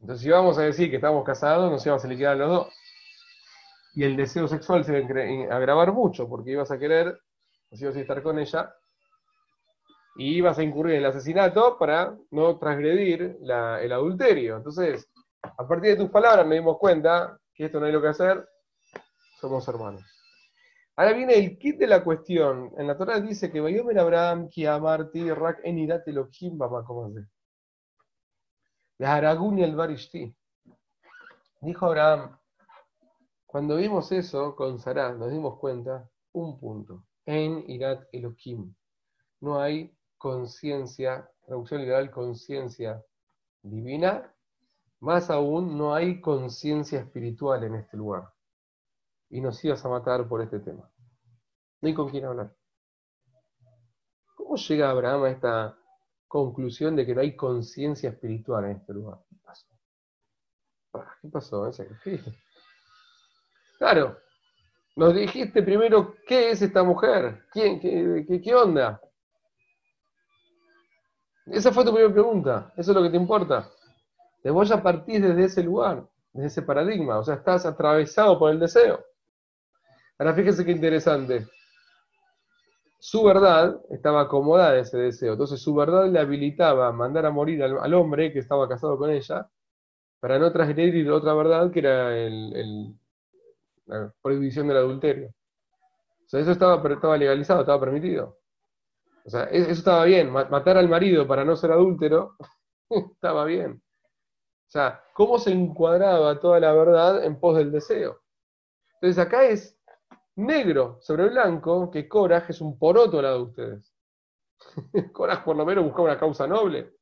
Entonces 0.00 0.22
si 0.22 0.30
vamos 0.30 0.58
a 0.58 0.62
decir 0.62 0.90
que 0.90 0.96
estamos 0.96 1.24
casados, 1.24 1.70
nos 1.70 1.84
íbamos 1.84 2.04
a 2.04 2.08
liquidar 2.08 2.36
los 2.36 2.48
dos. 2.48 2.74
Y 3.94 4.04
el 4.04 4.16
deseo 4.16 4.46
sexual 4.46 4.84
se 4.84 4.92
va 4.92 5.52
a 5.52 5.56
agravar 5.56 5.92
mucho, 5.92 6.28
porque 6.28 6.52
ibas 6.52 6.70
a 6.70 6.78
querer, 6.78 7.20
si 7.72 7.82
ibas 7.82 7.96
a 7.96 8.00
estar 8.00 8.22
con 8.22 8.38
ella, 8.38 8.72
y 10.18 10.36
ibas 10.36 10.58
a 10.58 10.64
incurrir 10.64 10.96
en 10.96 11.00
el 11.00 11.06
asesinato 11.06 11.78
para 11.78 12.18
no 12.32 12.58
transgredir 12.58 13.38
el 13.40 13.92
adulterio. 13.92 14.56
Entonces, 14.56 15.08
a 15.42 15.66
partir 15.66 15.90
de 15.90 15.96
tus 15.96 16.10
palabras 16.10 16.44
me 16.44 16.56
dimos 16.56 16.76
cuenta 16.76 17.38
que 17.54 17.66
esto 17.66 17.78
no 17.78 17.86
hay 17.86 17.92
lo 17.92 18.02
que 18.02 18.08
hacer, 18.08 18.46
somos 19.40 19.66
hermanos. 19.68 20.02
Ahora 20.96 21.12
viene 21.12 21.34
el 21.34 21.56
kit 21.56 21.78
de 21.78 21.86
la 21.86 22.02
cuestión. 22.02 22.72
En 22.76 22.88
la 22.88 22.98
Torah 22.98 23.20
dice 23.20 23.52
que 23.52 23.60
Bayomer 23.60 24.00
Abraham, 24.00 24.48
ki 24.48 24.66
amarti, 24.66 25.30
rak 25.30 25.60
enirat 25.62 26.06
elohim, 26.08 26.58
el 28.98 29.76
barishti. 29.76 30.34
Dijo 31.60 31.86
Abraham, 31.86 32.36
cuando 33.46 33.76
vimos 33.76 34.10
eso 34.10 34.56
con 34.56 34.80
Sarah, 34.80 35.12
nos 35.12 35.30
dimos 35.30 35.60
cuenta, 35.60 36.10
un 36.32 36.58
punto. 36.58 37.04
En 37.24 37.62
irat 37.70 38.08
elohim. 38.10 38.74
No 39.40 39.60
hay 39.60 39.96
conciencia, 40.18 41.30
traducción 41.46 41.80
literal, 41.80 42.10
conciencia 42.10 43.02
divina 43.62 44.34
más 45.00 45.30
aún, 45.30 45.78
no 45.78 45.94
hay 45.94 46.20
conciencia 46.20 47.00
espiritual 47.00 47.62
en 47.64 47.76
este 47.76 47.96
lugar. 47.96 48.32
Y 49.30 49.40
nos 49.40 49.64
ibas 49.64 49.84
a 49.84 49.88
matar 49.88 50.26
por 50.28 50.42
este 50.42 50.58
tema. 50.58 50.90
No 51.80 51.88
hay 51.88 51.94
con 51.94 52.10
quién 52.10 52.24
hablar. 52.24 52.54
¿Cómo 54.34 54.56
llega 54.56 54.90
Abraham 54.90 55.24
a 55.24 55.30
esta 55.30 55.78
conclusión 56.26 56.96
de 56.96 57.06
que 57.06 57.14
no 57.14 57.20
hay 57.20 57.36
conciencia 57.36 58.10
espiritual 58.10 58.64
en 58.64 58.70
este 58.72 58.92
lugar? 58.92 59.18
¿Qué 59.28 59.36
pasó? 59.44 59.66
¿Qué 61.22 61.28
pasó? 61.28 61.70
Claro, 63.78 64.18
nos 64.96 65.14
dijiste 65.14 65.62
primero 65.62 66.16
qué 66.26 66.50
es 66.50 66.62
esta 66.62 66.82
mujer, 66.82 67.44
¿Quién, 67.52 67.78
qué, 67.78 68.40
qué 68.42 68.54
onda. 68.54 69.00
Esa 71.50 71.72
fue 71.72 71.84
tu 71.84 71.92
primera 71.92 72.12
pregunta, 72.12 72.72
eso 72.76 72.90
es 72.90 72.96
lo 72.96 73.02
que 73.02 73.10
te 73.10 73.16
importa. 73.16 73.70
Te 74.42 74.50
voy 74.50 74.70
a 74.70 74.82
partir 74.82 75.22
desde 75.22 75.44
ese 75.44 75.62
lugar, 75.62 76.06
desde 76.32 76.48
ese 76.48 76.62
paradigma, 76.62 77.18
o 77.18 77.24
sea, 77.24 77.36
estás 77.36 77.64
atravesado 77.64 78.38
por 78.38 78.50
el 78.50 78.60
deseo. 78.60 79.04
Ahora 80.18 80.34
fíjese 80.34 80.64
qué 80.64 80.72
interesante. 80.72 81.46
Su 82.98 83.22
verdad 83.24 83.80
estaba 83.90 84.22
acomodada 84.22 84.72
a 84.72 84.78
ese 84.78 84.98
deseo, 84.98 85.32
entonces 85.32 85.62
su 85.62 85.74
verdad 85.74 86.08
le 86.08 86.18
habilitaba 86.18 86.88
a 86.88 86.92
mandar 86.92 87.24
a 87.26 87.30
morir 87.30 87.62
al, 87.62 87.94
hombre 87.94 88.32
que 88.32 88.40
estaba 88.40 88.68
casado 88.68 88.98
con 88.98 89.10
ella 89.10 89.48
para 90.20 90.38
no 90.38 90.52
transgredir 90.52 91.10
otra 91.10 91.32
verdad 91.34 91.70
que 91.70 91.78
era 91.78 92.10
la 93.86 94.12
prohibición 94.20 94.66
del 94.68 94.78
adulterio. 94.78 95.28
O 95.28 96.28
sea, 96.28 96.40
eso 96.40 96.50
estaba 96.50 97.16
legalizado, 97.16 97.60
estaba 97.60 97.80
permitido. 97.80 98.36
O 99.28 99.30
sea, 99.30 99.44
eso 99.44 99.70
estaba 99.70 100.06
bien. 100.06 100.30
Matar 100.30 100.78
al 100.78 100.88
marido 100.88 101.28
para 101.28 101.44
no 101.44 101.54
ser 101.54 101.70
adúltero 101.70 102.36
estaba 102.88 103.44
bien. 103.44 103.72
O 103.72 104.70
sea, 104.70 105.04
cómo 105.12 105.38
se 105.38 105.52
encuadraba 105.52 106.40
toda 106.40 106.58
la 106.58 106.72
verdad 106.72 107.22
en 107.22 107.38
pos 107.38 107.58
del 107.58 107.70
deseo. 107.70 108.22
Entonces 108.94 109.18
acá 109.18 109.44
es 109.44 109.78
negro 110.36 110.96
sobre 111.02 111.28
blanco 111.28 111.90
que 111.90 112.08
Coraj 112.08 112.48
es 112.48 112.62
un 112.62 112.78
poroto 112.78 113.18
al 113.18 113.24
lado 113.24 113.36
de 113.36 113.44
ustedes. 113.44 113.94
Coraj 115.12 115.44
por 115.44 115.56
lo 115.56 115.66
menos 115.66 115.84
buscaba 115.84 116.08
una 116.08 116.18
causa 116.18 116.46
noble. 116.46 116.94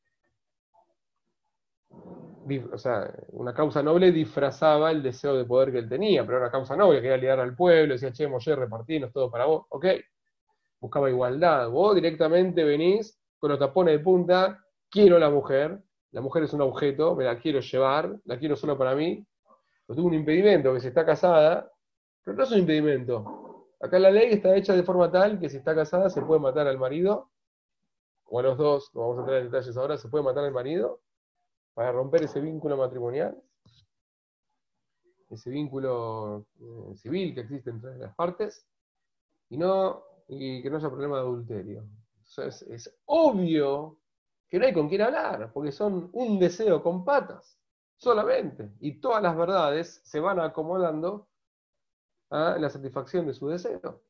O 2.73 2.79
sea, 2.79 3.09
una 3.29 3.55
causa 3.55 3.85
noble 3.85 4.11
disfrazaba 4.11 4.91
el 4.91 5.01
deseo 5.01 5.37
de 5.37 5.45
poder 5.45 5.71
que 5.71 5.79
él 5.79 5.89
tenía, 5.89 6.25
pero 6.25 6.39
era 6.39 6.47
una 6.47 6.53
causa 6.53 6.75
noble, 6.75 7.01
quería 7.01 7.19
liderar 7.19 7.41
al 7.41 7.55
pueblo, 7.55 7.93
decía, 7.95 8.11
che, 8.11 8.27
Moshe, 8.27 8.57
repartinos 8.57 9.13
todo 9.13 9.31
para 9.31 9.47
vos. 9.47 9.67
Ok, 9.69 9.87
buscaba 10.81 11.11
igualdad. 11.11 11.69
Vos 11.71 11.95
directamente 11.95 12.65
venís 12.65 13.19
con 13.39 13.51
los 13.51 13.59
tapones 13.59 13.99
de 13.99 14.05
punta, 14.05 14.65
quiero 14.91 15.19
la 15.19 15.31
mujer, 15.31 15.83
la 16.13 16.21
mujer 16.21 16.45
es 16.45 16.53
un 16.53 16.63
objeto, 16.63 17.15
me 17.15 17.25
la 17.25 17.39
quiero 17.39 17.61
llevar, 17.61 18.17
la 18.25 18.39
quiero 18.39 18.57
solo 18.57 18.79
para 18.79 18.95
mí, 18.95 19.25
no 19.89 19.95
tengo 19.95 20.09
un 20.09 20.15
impedimento, 20.15 20.73
que 20.73 20.81
si 20.81 20.89
está 20.89 21.05
casada, 21.05 21.71
pero 22.25 22.37
no 22.37 22.45
es 22.45 22.51
un 22.53 22.59
impedimento. 22.59 23.67
Acá 23.81 23.99
la 23.99 24.11
ley 24.11 24.33
está 24.33 24.57
hecha 24.57 24.75
de 24.75 24.83
forma 24.83 25.11
tal 25.11 25.39
que 25.39 25.49
si 25.49 25.59
está 25.59 25.75
casada 25.75 26.09
se 26.09 26.23
puede 26.23 26.41
matar 26.41 26.67
al 26.67 26.79
marido, 26.79 27.31
o 28.25 28.41
a 28.41 28.43
los 28.43 28.57
dos, 28.57 28.91
no 28.95 29.03
vamos 29.03 29.19
a 29.19 29.21
entrar 29.21 29.39
en 29.39 29.51
detalles 29.51 29.77
ahora, 29.77 29.97
se 29.97 30.09
puede 30.09 30.25
matar 30.25 30.45
al 30.45 30.53
marido 30.53 31.01
para 31.75 31.93
romper 31.93 32.25
ese 32.25 32.41
vínculo 32.41 32.77
matrimonial, 32.77 33.41
ese 35.31 35.51
vínculo 35.51 36.47
eh, 36.59 36.97
civil 36.97 37.35
que 37.35 37.43
existe 37.43 37.71
entre 37.71 37.97
las 37.99 38.15
partes, 38.15 38.67
y, 39.51 39.59
no, 39.59 40.03
y 40.29 40.63
que 40.63 40.71
no 40.71 40.77
haya 40.77 40.89
problema 40.89 41.17
de 41.17 41.23
adulterio. 41.23 41.89
es 42.39 42.99
obvio 43.05 43.99
que 44.49 44.59
no 44.59 44.67
hay 44.67 44.73
con 44.73 44.89
quién 44.89 45.03
hablar, 45.03 45.53
porque 45.53 45.73
son 45.73 46.11
un 46.13 46.39
deseo 46.39 46.83
con 46.83 47.05
patas, 47.05 47.59
solamente. 47.97 48.73
Y 48.81 49.01
todas 49.01 49.23
las 49.23 49.37
verdades 49.37 50.01
se 50.05 50.21
van 50.21 50.41
acomodando 50.41 51.29
a 52.31 52.57
la 52.59 52.71
satisfacción 52.71 53.27
de 53.27 53.35
su 53.35 53.49
deseo. 53.49 54.03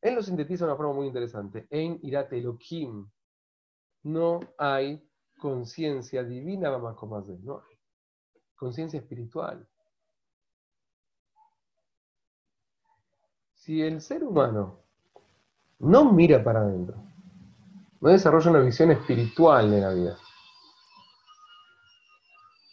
Él 0.00 0.14
lo 0.14 0.22
sintetiza 0.22 0.64
de 0.64 0.70
una 0.70 0.76
forma 0.76 0.94
muy 0.94 1.06
interesante. 1.06 1.66
En 1.70 1.98
Irate 2.02 2.38
Elohim 2.38 3.10
no 4.04 4.40
hay 4.56 5.04
conciencia 5.38 6.22
divina, 6.22 6.70
no 6.70 6.88
hay. 6.88 7.78
Conciencia 8.54 8.98
espiritual. 8.98 9.68
Si 13.54 13.82
el 13.82 14.00
ser 14.00 14.24
humano 14.24 14.87
no 15.80 16.12
mira 16.12 16.42
para 16.42 16.60
adentro, 16.60 16.96
no 18.00 18.10
desarrolla 18.10 18.50
una 18.50 18.60
visión 18.60 18.90
espiritual 18.90 19.70
de 19.70 19.80
la 19.80 19.90
vida. 19.90 20.18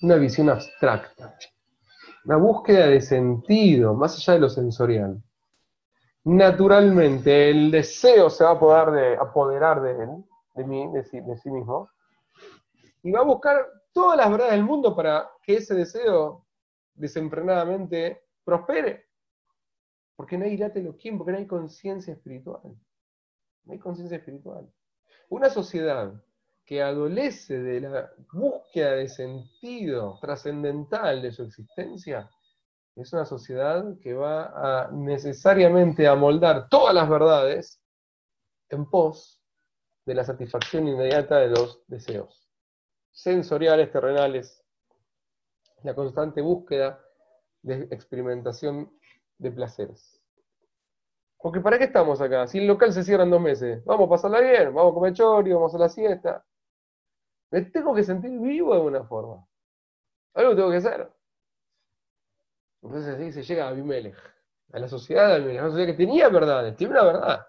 Una 0.02 0.16
visión 0.16 0.50
abstracta. 0.50 1.36
Una 2.26 2.38
búsqueda 2.38 2.88
de 2.88 3.02
sentido, 3.02 3.94
más 3.94 4.18
allá 4.18 4.34
de 4.34 4.40
lo 4.40 4.50
sensorial. 4.50 5.22
naturalmente 6.24 7.52
el 7.52 7.70
deseo 7.70 8.30
se 8.30 8.44
va 8.44 8.52
a 8.52 8.60
poder 8.60 8.92
de, 8.92 9.16
apoderar 9.16 9.82
de 9.82 9.92
él, 9.92 10.10
de 10.56 10.64
mí, 10.64 10.92
de 10.92 11.04
sí, 11.04 11.52
mismo, 11.52 11.90
y 13.04 13.12
va 13.12 13.20
a 13.20 13.24
buscar 13.24 13.68
todas 13.94 14.18
las 14.18 14.32
verdades 14.32 14.54
del 14.54 14.64
mundo 14.64 14.96
para 14.96 15.30
que 15.44 15.58
ese 15.58 15.76
deseo 15.76 16.46
desenfrenadamente 16.96 18.24
prospere. 18.44 19.06
Porque 20.16 20.38
no 20.38 20.46
hay 20.46 20.58
quién, 21.00 21.18
porque 21.18 21.32
no 21.32 21.38
hay 21.38 21.46
conciencia 21.46 22.14
espiritual. 22.14 22.76
No 23.66 23.74
hay 23.74 23.80
conciencia 23.80 24.18
espiritual. 24.18 24.72
Una 25.30 25.50
sociedad 25.50 26.14
que 26.66 26.82
adolece 26.82 27.60
de 27.60 27.82
la 27.82 28.12
búsqueda 28.32 28.94
de 28.94 29.08
sentido 29.08 30.18
trascendental 30.22 31.22
de 31.22 31.32
su 31.32 31.44
existencia, 31.44 32.30
es 32.96 33.12
una 33.12 33.26
sociedad 33.26 33.84
que 34.02 34.14
va 34.14 34.86
a 34.86 34.92
necesariamente 34.92 36.08
a 36.08 36.16
moldar 36.16 36.70
todas 36.70 36.96
las 36.96 37.10
verdades 37.10 37.82
en 38.70 38.90
pos 38.90 39.44
de 40.06 40.16
la 40.16 40.24
satisfacción 40.24 40.88
inmediata 40.88 41.38
de 41.38 41.50
los 41.50 41.82
deseos 41.88 42.46
sensoriales, 43.16 43.92
terrenales, 43.92 44.62
la 45.84 45.96
constante 45.96 46.42
búsqueda 46.42 47.02
de 47.62 47.88
experimentación 47.90 48.92
de 49.38 49.52
placeres. 49.52 50.22
Porque 51.46 51.62
¿para 51.62 51.78
qué 51.78 51.84
estamos 51.84 52.20
acá? 52.22 52.48
Si 52.48 52.58
el 52.58 52.66
local 52.66 52.92
se 52.92 53.04
cierra 53.04 53.24
en 53.24 53.30
dos 53.30 53.40
meses, 53.40 53.86
vamos 53.86 54.08
a 54.08 54.10
pasarla 54.10 54.42
bien, 54.42 54.74
vamos 54.74 54.92
a 54.92 54.96
comer 54.96 55.14
chori, 55.14 55.54
vamos 55.54 55.76
a 55.76 55.78
la 55.78 55.90
siesta. 55.90 56.44
Me 57.52 57.62
tengo 57.62 57.94
que 57.94 58.04
sentir 58.04 58.32
vivo 58.40 58.72
de 58.72 58.78
alguna 58.78 59.04
forma. 59.04 59.46
Algo 60.34 60.56
tengo 60.56 60.72
que 60.72 60.78
hacer. 60.78 61.08
Entonces 62.82 63.14
así 63.14 63.32
se 63.32 63.44
llega 63.44 63.66
a 63.66 63.68
Abimelech, 63.68 64.18
a 64.74 64.80
la 64.80 64.88
sociedad 64.88 65.28
de 65.28 65.34
Abimelech, 65.36 65.62
una 65.62 65.70
sociedad 65.70 65.92
que 65.92 65.98
tenía 65.98 66.30
verdades, 66.30 66.76
tiene 66.78 66.94
una 66.94 67.04
verdad. 67.04 67.48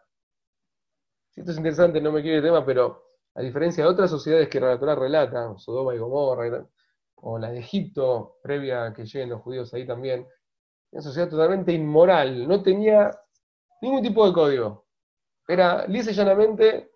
Si 1.31 1.41
esto 1.41 1.53
es 1.53 1.57
interesante, 1.57 1.99
no 1.99 2.13
me 2.13 2.21
quiero 2.21 2.37
el 2.37 2.45
tema, 2.45 2.67
pero 2.67 3.03
a 3.35 3.41
diferencia 3.41 3.83
de 3.83 3.89
otras 3.89 4.11
sociedades 4.11 4.51
que 4.51 4.61
la 4.61 4.79
Torah 4.79 4.95
relata, 4.95 5.57
Sodoma 5.57 5.95
y 5.95 5.99
Gomorra, 5.99 6.69
o 7.15 7.39
la 7.39 7.51
de 7.51 7.61
Egipto, 7.61 8.41
previa 8.43 8.85
a 8.85 8.93
que 8.93 9.07
lleguen 9.07 9.31
los 9.31 9.41
judíos 9.41 9.73
ahí 9.73 9.87
también, 9.87 10.29
una 10.91 11.01
sociedad 11.01 11.31
totalmente 11.31 11.73
inmoral, 11.73 12.47
no 12.47 12.63
tenía 12.63 13.11
ningún 13.81 14.03
tipo 14.03 14.27
de 14.27 14.33
código. 14.33 14.87
Era 15.47 15.87
lisa 15.87 16.11
y 16.11 16.15
llanamente 16.15 16.91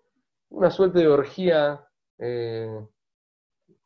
una 0.49 0.69
suerte 0.69 0.99
de 0.99 1.07
orgía, 1.07 1.87
eh, 2.17 2.85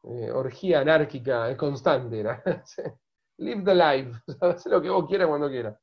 eh, 0.03 0.31
orgía 0.31 0.79
anárquica, 0.79 1.55
constante 1.57 2.19
era. 2.19 2.43
Live 3.37 3.63
the 3.63 3.75
life, 3.75 4.11
haz 4.41 4.65
lo 4.67 4.81
que 4.81 4.89
vos 4.89 5.05
quieras 5.07 5.27
cuando 5.27 5.49
quieras. 5.49 5.77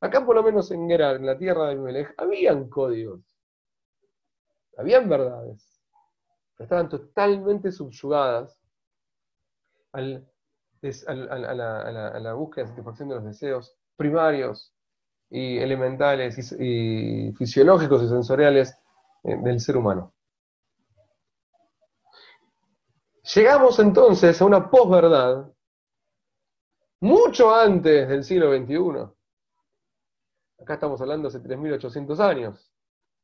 Acá 0.00 0.26
por 0.26 0.34
lo 0.34 0.42
menos 0.42 0.70
en 0.72 0.88
Gerar, 0.88 1.16
en 1.16 1.26
la 1.26 1.38
tierra 1.38 1.68
de 1.68 1.76
Melech, 1.76 2.12
habían 2.18 2.68
códigos, 2.68 3.22
habían 4.76 5.08
verdades 5.08 5.76
estaban 6.58 6.88
totalmente 6.88 7.70
subyugadas 7.70 8.58
a, 9.92 10.00
la, 10.00 12.34
búsqueda 12.34 12.64
de 12.64 12.70
satisfacción 12.70 13.08
de 13.08 13.14
los 13.16 13.24
deseos 13.24 13.76
primarios 13.96 14.74
y 15.30 15.58
elementales 15.58 16.52
y, 16.58 17.32
fisiológicos 17.32 18.02
y 18.02 18.08
sensoriales 18.08 18.76
eh, 19.24 19.36
del 19.42 19.60
ser 19.60 19.76
humano. 19.76 20.12
Llegamos 23.34 23.78
entonces 23.80 24.40
a 24.40 24.44
una 24.44 24.70
posverdad 24.70 25.50
mucho 27.00 27.54
antes 27.54 28.08
del 28.08 28.22
siglo 28.22 28.56
XXI. 28.56 29.12
Acá 30.62 30.74
estamos 30.74 31.00
hablando 31.00 31.28
hace 31.28 31.42
3.800 31.42 32.20
años. 32.20 32.72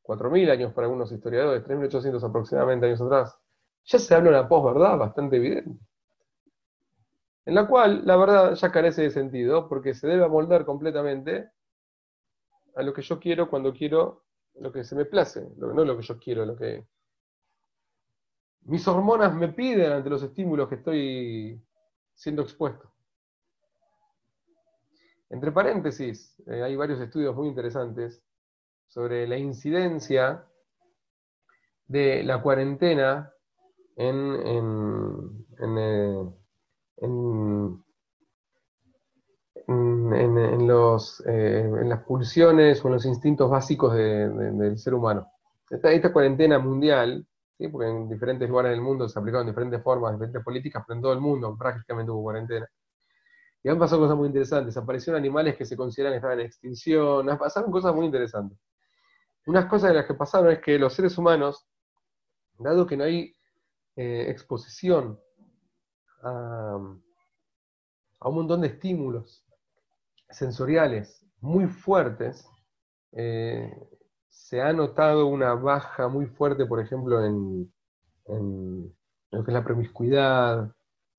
4.000 0.03 0.51
años 0.51 0.73
para 0.73 0.87
algunos 0.87 1.11
historiadores, 1.11 1.63
3.800 1.63 2.23
aproximadamente 2.23 2.85
años 2.85 3.01
atrás, 3.01 3.39
ya 3.85 3.99
se 3.99 4.13
habla 4.13 4.31
de 4.31 4.37
una 4.37 4.47
posverdad 4.49 4.97
bastante 4.97 5.37
evidente, 5.37 5.79
en 7.45 7.55
la 7.55 7.67
cual 7.67 8.05
la 8.05 8.17
verdad 8.17 8.53
ya 8.53 8.71
carece 8.71 9.03
de 9.03 9.11
sentido 9.11 9.67
porque 9.67 9.93
se 9.93 10.07
debe 10.07 10.25
amoldar 10.25 10.65
completamente 10.65 11.51
a 12.75 12.83
lo 12.83 12.93
que 12.93 13.01
yo 13.01 13.19
quiero 13.19 13.49
cuando 13.49 13.73
quiero 13.73 14.23
lo 14.55 14.71
que 14.71 14.83
se 14.83 14.95
me 14.95 15.05
place, 15.05 15.47
no 15.57 15.73
lo 15.83 15.97
que 15.97 16.03
yo 16.03 16.19
quiero, 16.19 16.45
lo 16.45 16.55
que 16.55 16.85
mis 18.65 18.87
hormonas 18.87 19.33
me 19.35 19.49
piden 19.49 19.91
ante 19.91 20.09
los 20.09 20.23
estímulos 20.23 20.69
que 20.69 20.75
estoy 20.75 21.61
siendo 22.13 22.43
expuesto. 22.43 22.91
Entre 25.29 25.51
paréntesis, 25.51 26.35
eh, 26.45 26.61
hay 26.61 26.75
varios 26.75 27.01
estudios 27.01 27.35
muy 27.35 27.47
interesantes 27.47 28.23
sobre 28.87 29.27
la 29.27 29.37
incidencia 29.37 30.45
de 31.87 32.23
la 32.23 32.41
cuarentena 32.41 33.33
en, 33.95 34.15
en, 34.45 35.47
en, 36.97 37.82
eh, 40.15 41.59
en 41.61 41.89
las 41.89 42.03
pulsiones 42.03 42.83
o 42.83 42.87
en 42.87 42.93
los 42.93 43.05
instintos 43.05 43.49
básicos 43.49 43.93
del 43.93 44.77
ser 44.77 44.93
humano. 44.93 45.27
Esta, 45.69 46.13
cuarentena 46.13 46.59
mundial, 46.59 47.25
porque 47.71 47.87
en 47.89 48.09
diferentes 48.09 48.47
lugares 48.49 48.71
del 48.71 48.81
mundo 48.81 49.07
se 49.09 49.17
aplicaron 49.17 49.47
diferentes 49.47 49.81
formas, 49.81 50.13
diferentes 50.13 50.43
políticas, 50.43 50.83
pero 50.85 50.97
en 50.97 51.01
todo 51.01 51.13
el 51.13 51.21
mundo 51.21 51.55
prácticamente 51.57 52.11
hubo 52.11 52.23
cuarentena. 52.23 52.67
Y 53.63 53.69
han 53.69 53.79
pasado 53.79 54.01
cosas 54.01 54.17
muy 54.17 54.27
interesantes. 54.27 54.75
Aparecieron 54.75 55.19
animales 55.19 55.55
que 55.55 55.65
se 55.65 55.77
consideran 55.77 56.13
que 56.13 56.17
estaban 56.17 56.39
en 56.39 56.45
extinción, 56.45 57.25
pasaron 57.37 57.71
cosas 57.71 57.95
muy 57.95 58.05
interesantes. 58.05 58.59
Unas 59.45 59.65
cosas 59.65 59.89
de 59.89 59.95
las 59.95 60.05
que 60.05 60.13
pasaron 60.13 60.51
es 60.51 60.59
que 60.59 60.77
los 60.77 60.93
seres 60.93 61.17
humanos, 61.17 61.65
dado 62.57 62.85
que 62.85 62.97
no 62.97 63.03
hay 63.05 63.33
eh, 63.95 64.25
exposición 64.29 65.19
a, 66.23 66.75
un 66.75 68.35
montón 68.35 68.61
de 68.61 68.67
estímulos 68.67 69.45
sensoriales 70.33 71.25
muy 71.41 71.67
fuertes, 71.67 72.47
eh, 73.11 73.71
se 74.29 74.61
ha 74.61 74.73
notado 74.73 75.27
una 75.27 75.53
baja 75.53 76.07
muy 76.07 76.25
fuerte, 76.25 76.65
por 76.65 76.79
ejemplo, 76.79 77.23
en, 77.23 77.71
lo 79.31 79.43
que 79.43 79.51
es 79.51 79.53
la 79.53 79.63
promiscuidad, 79.63 80.71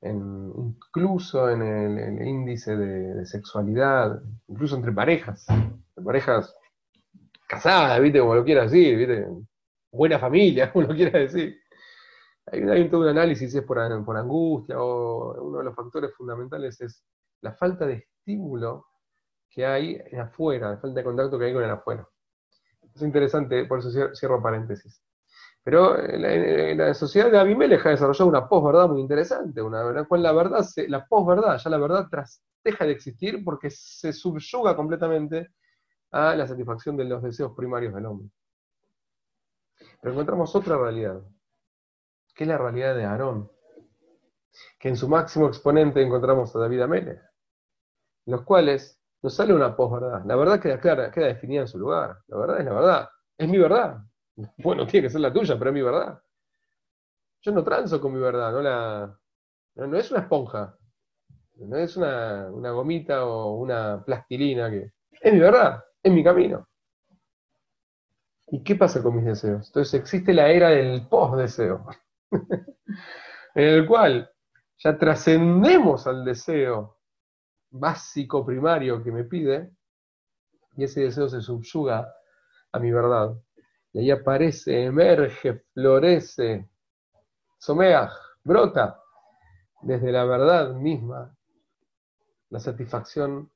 incluso 0.03 1.50
en 1.50 1.62
el, 1.62 2.27
índice 2.27 2.77
de, 2.77 3.27
sexualidad, 3.27 4.20
incluso 4.48 4.77
entre 4.77 4.92
parejas, 4.92 5.46
entre 5.48 6.05
parejas 6.05 6.55
casada, 7.48 7.98
¿viste? 7.98 8.20
Como 8.20 8.35
lo 8.35 8.44
quiera 8.44 8.62
decir. 8.62 9.27
Buena 9.92 10.18
familia, 10.18 10.70
como 10.72 10.88
lo 10.88 10.94
quiera 10.94 11.18
decir. 11.18 11.57
Hay, 12.46 12.88
todo 12.90 13.03
un 13.03 13.09
análisis, 13.09 13.55
es 13.55 13.62
por, 13.62 14.05
por 14.05 14.16
angustia, 14.16 14.77
o 14.79 15.42
uno 15.42 15.59
de 15.59 15.64
los 15.64 15.74
factores 15.74 16.14
fundamentales 16.14 16.81
es 16.81 17.05
la 17.40 17.53
falta 17.53 17.87
de 17.87 17.94
estímulo 17.94 18.87
que 19.54 19.64
hay 19.64 20.02
en 20.06 20.20
afuera, 20.20 20.70
la 20.70 20.78
falta 20.78 20.98
de 20.98 21.04
contacto 21.04 21.38
que 21.38 21.44
hay 21.44 21.52
con 21.52 21.62
el 21.62 21.70
afuera. 21.70 22.08
Es 22.92 23.02
interesante, 23.02 23.64
por 23.66 23.78
eso 23.78 24.14
cierro 24.14 24.42
paréntesis. 24.42 25.00
Pero 25.62 25.96
eh, 25.96 26.74
la, 26.74 26.92
sociedad 26.92 27.30
de 27.30 27.38
Abimelech 27.38 27.86
ha 27.86 27.90
desarrollado 27.90 28.28
una 28.28 28.48
posverdad 28.48 28.88
muy 28.88 29.00
interesante, 29.00 29.62
una 29.62 29.84
verdad 29.84 30.08
cual 30.08 30.22
la 30.22 30.32
verdad, 30.32 30.66
la 30.88 31.06
posverdad, 31.06 31.56
ya 31.56 31.70
la 31.70 31.78
verdad 31.78 32.08
tras, 32.10 32.42
deja 32.64 32.84
de 32.84 32.92
existir 32.92 33.44
porque 33.44 33.70
se 33.70 34.12
subyuga 34.12 34.74
completamente 34.74 35.52
a 36.10 36.34
la 36.34 36.46
satisfacción 36.46 36.96
de 36.96 37.04
los 37.04 37.22
deseos 37.22 37.52
primarios 37.56 37.94
del 37.94 38.06
hombre. 38.06 38.28
Pero 40.00 40.12
encontramos 40.12 40.54
otra 40.54 40.76
realidad, 40.76 41.22
que 42.34 42.44
es 42.44 42.48
la 42.48 42.58
realidad 42.58 42.96
de 42.96 43.04
Aarón, 43.04 43.50
que 44.78 44.88
en 44.88 44.96
su 44.96 45.08
máximo 45.08 45.46
exponente 45.46 46.02
encontramos 46.02 46.54
a 46.54 46.58
David 46.58 46.82
Amelech, 46.82 47.22
los 48.26 48.42
cuales 48.42 49.00
nos 49.24 49.34
sale 49.34 49.54
una 49.54 49.74
posverdad. 49.74 50.22
La 50.26 50.37
verdad 50.37 50.60
queda 50.60 50.78
clara, 50.78 51.10
queda 51.10 51.28
definida 51.28 51.62
en 51.62 51.68
su 51.68 51.78
lugar. 51.78 52.18
La 52.26 52.37
verdad 52.37 52.58
es 52.58 52.64
la 52.66 52.72
verdad. 52.74 53.08
Es 53.38 53.48
mi 53.48 53.56
verdad. 53.56 53.96
Bueno, 54.58 54.87
tiene 54.87 55.06
que 55.06 55.10
ser 55.10 55.22
la 55.22 55.32
tuya, 55.32 55.58
pero 55.58 55.70
es 55.70 55.74
mi 55.74 55.80
verdad. 55.80 56.20
Yo 57.40 57.52
no 57.52 57.64
transo 57.64 58.02
con 58.02 58.12
mi 58.12 58.20
verdad, 58.20 58.52
no 58.52 58.60
la. 58.60 59.18
No, 59.76 59.96
es 59.96 60.10
una 60.10 60.20
esponja. 60.20 60.76
No 61.56 61.76
es 61.78 61.96
una, 61.96 62.50
una 62.52 62.72
gomita 62.72 63.24
o 63.24 63.54
una 63.54 64.04
plastilina 64.04 64.70
que. 64.70 64.92
Es 65.10 65.32
mi 65.32 65.40
verdad 65.40 65.82
en 66.02 66.14
mi 66.14 66.22
camino. 66.22 66.68
¿Y 68.48 68.62
qué 68.62 68.76
pasa 68.76 69.02
con 69.02 69.16
mis 69.16 69.24
deseos? 69.24 69.68
Entonces 69.68 69.94
existe 69.94 70.34
la 70.34 70.50
era 70.50 70.68
del 70.68 71.08
post-deseo, 71.08 71.87
en 72.30 73.64
el 73.64 73.87
cual 73.87 74.30
ya 74.76 74.98
trascendemos 74.98 76.06
al 76.06 76.26
deseo 76.26 76.98
básico, 77.74 78.44
primario 78.46 79.02
que 79.02 79.10
me 79.10 79.24
pide, 79.24 79.70
y 80.76 80.84
ese 80.84 81.02
deseo 81.02 81.28
se 81.28 81.40
subyuga 81.40 82.12
a 82.72 82.78
mi 82.78 82.90
verdad. 82.90 83.34
Y 83.92 84.00
ahí 84.00 84.10
aparece, 84.10 84.84
emerge, 84.84 85.64
florece, 85.72 86.68
somea, 87.58 88.10
brota 88.42 89.00
desde 89.82 90.10
la 90.10 90.24
verdad 90.24 90.74
misma 90.74 91.37
la 92.50 92.60
satisfacción 92.60 93.50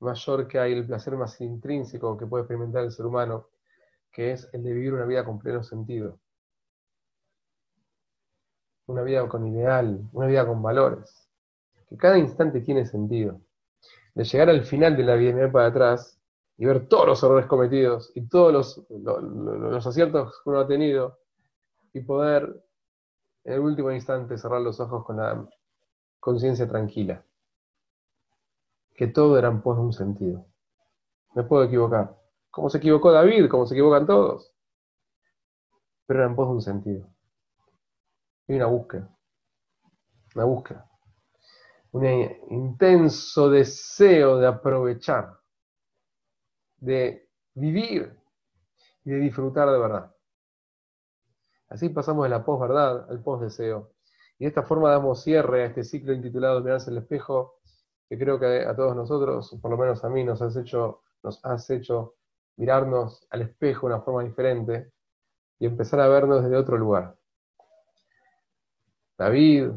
mayor 0.00 0.46
que 0.46 0.58
hay, 0.58 0.72
el 0.72 0.86
placer 0.86 1.16
más 1.16 1.40
intrínseco 1.40 2.16
que 2.16 2.26
puede 2.26 2.42
experimentar 2.42 2.84
el 2.84 2.92
ser 2.92 3.06
humano, 3.06 3.48
que 4.12 4.32
es 4.32 4.48
el 4.52 4.62
de 4.62 4.72
vivir 4.72 4.94
una 4.94 5.04
vida 5.04 5.24
con 5.24 5.38
pleno 5.38 5.62
sentido. 5.62 6.18
Una 8.86 9.02
vida 9.02 9.28
con 9.28 9.46
ideal, 9.46 10.08
una 10.12 10.26
vida 10.26 10.46
con 10.46 10.62
valores. 10.62 11.28
Que 11.88 11.96
cada 11.96 12.16
instante 12.16 12.60
tiene 12.60 12.86
sentido. 12.86 13.40
De 14.18 14.24
llegar 14.24 14.50
al 14.50 14.64
final 14.64 14.96
de 14.96 15.04
la 15.04 15.14
vida 15.14 15.30
y 15.30 15.34
mirar 15.34 15.52
para 15.52 15.66
atrás 15.66 16.20
y 16.56 16.66
ver 16.66 16.88
todos 16.88 17.06
los 17.06 17.22
errores 17.22 17.46
cometidos 17.46 18.10
y 18.16 18.28
todos 18.28 18.52
los, 18.52 18.84
los 18.90 19.86
aciertos 19.86 20.42
que 20.42 20.50
uno 20.50 20.58
ha 20.58 20.66
tenido 20.66 21.20
y 21.92 22.00
poder 22.00 22.64
en 23.44 23.52
el 23.52 23.60
último 23.60 23.92
instante 23.92 24.36
cerrar 24.36 24.60
los 24.60 24.80
ojos 24.80 25.04
con 25.04 25.18
la 25.18 25.48
conciencia 26.18 26.66
tranquila. 26.66 27.24
Que 28.96 29.06
todo 29.06 29.38
era 29.38 29.46
en 29.46 29.62
pos 29.62 29.76
de 29.76 29.82
un 29.84 29.92
sentido. 29.92 30.44
Me 31.36 31.44
puedo 31.44 31.62
equivocar. 31.62 32.18
Como 32.50 32.70
se 32.70 32.78
equivocó 32.78 33.12
David, 33.12 33.48
como 33.48 33.66
se 33.66 33.74
equivocan 33.74 34.04
todos. 34.04 34.52
Pero 36.06 36.18
era 36.18 36.28
en 36.28 36.34
pos 36.34 36.48
de 36.48 36.54
un 36.54 36.62
sentido. 36.62 37.06
Y 38.48 38.54
una 38.54 38.66
búsqueda. 38.66 39.16
Una 40.34 40.44
búsqueda. 40.44 40.87
Un 41.92 42.04
intenso 42.50 43.50
deseo 43.50 44.38
de 44.38 44.46
aprovechar, 44.46 45.38
de 46.76 47.28
vivir 47.54 48.14
y 49.04 49.10
de 49.10 49.18
disfrutar 49.18 49.70
de 49.70 49.78
verdad. 49.78 50.14
Así 51.68 51.88
pasamos 51.88 52.24
de 52.24 52.30
la 52.30 52.44
posverdad 52.44 53.10
al 53.10 53.22
posdeseo. 53.22 53.92
Y 54.38 54.44
de 54.44 54.48
esta 54.48 54.62
forma 54.62 54.90
damos 54.90 55.22
cierre 55.22 55.62
a 55.62 55.66
este 55.66 55.84
ciclo 55.84 56.12
intitulado 56.12 56.62
Mirarse 56.62 56.90
el 56.90 56.98
espejo, 56.98 57.60
que 58.08 58.18
creo 58.18 58.38
que 58.38 58.64
a 58.64 58.74
todos 58.74 58.94
nosotros, 58.94 59.58
por 59.60 59.70
lo 59.70 59.76
menos 59.76 60.04
a 60.04 60.08
mí, 60.08 60.24
nos 60.24 60.40
has 60.40 60.56
hecho, 60.56 61.02
nos 61.22 61.44
has 61.44 61.68
hecho 61.70 62.14
mirarnos 62.56 63.26
al 63.30 63.42
espejo 63.42 63.88
de 63.88 63.94
una 63.94 64.02
forma 64.02 64.24
diferente 64.24 64.92
y 65.58 65.66
empezar 65.66 66.00
a 66.00 66.08
vernos 66.08 66.42
desde 66.42 66.56
otro 66.56 66.76
lugar. 66.78 67.16
David, 69.18 69.72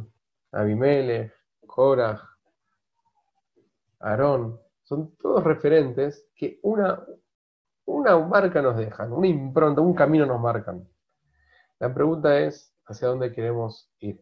Abimelech, 0.52 1.34
Korah, 1.74 2.22
Aarón, 4.02 4.60
son 4.84 5.16
todos 5.16 5.42
referentes 5.42 6.28
que 6.36 6.60
una, 6.64 7.02
una 7.86 8.20
marca 8.20 8.62
nos 8.62 8.76
dejan, 8.76 9.14
una 9.14 9.28
impronta, 9.28 9.80
un 9.80 9.94
camino 9.94 10.26
nos 10.26 10.42
marcan. 10.42 10.86
La 11.80 11.94
pregunta 11.94 12.38
es, 12.40 12.76
¿hacia 12.86 13.08
dónde 13.08 13.32
queremos 13.32 13.90
ir? 14.00 14.22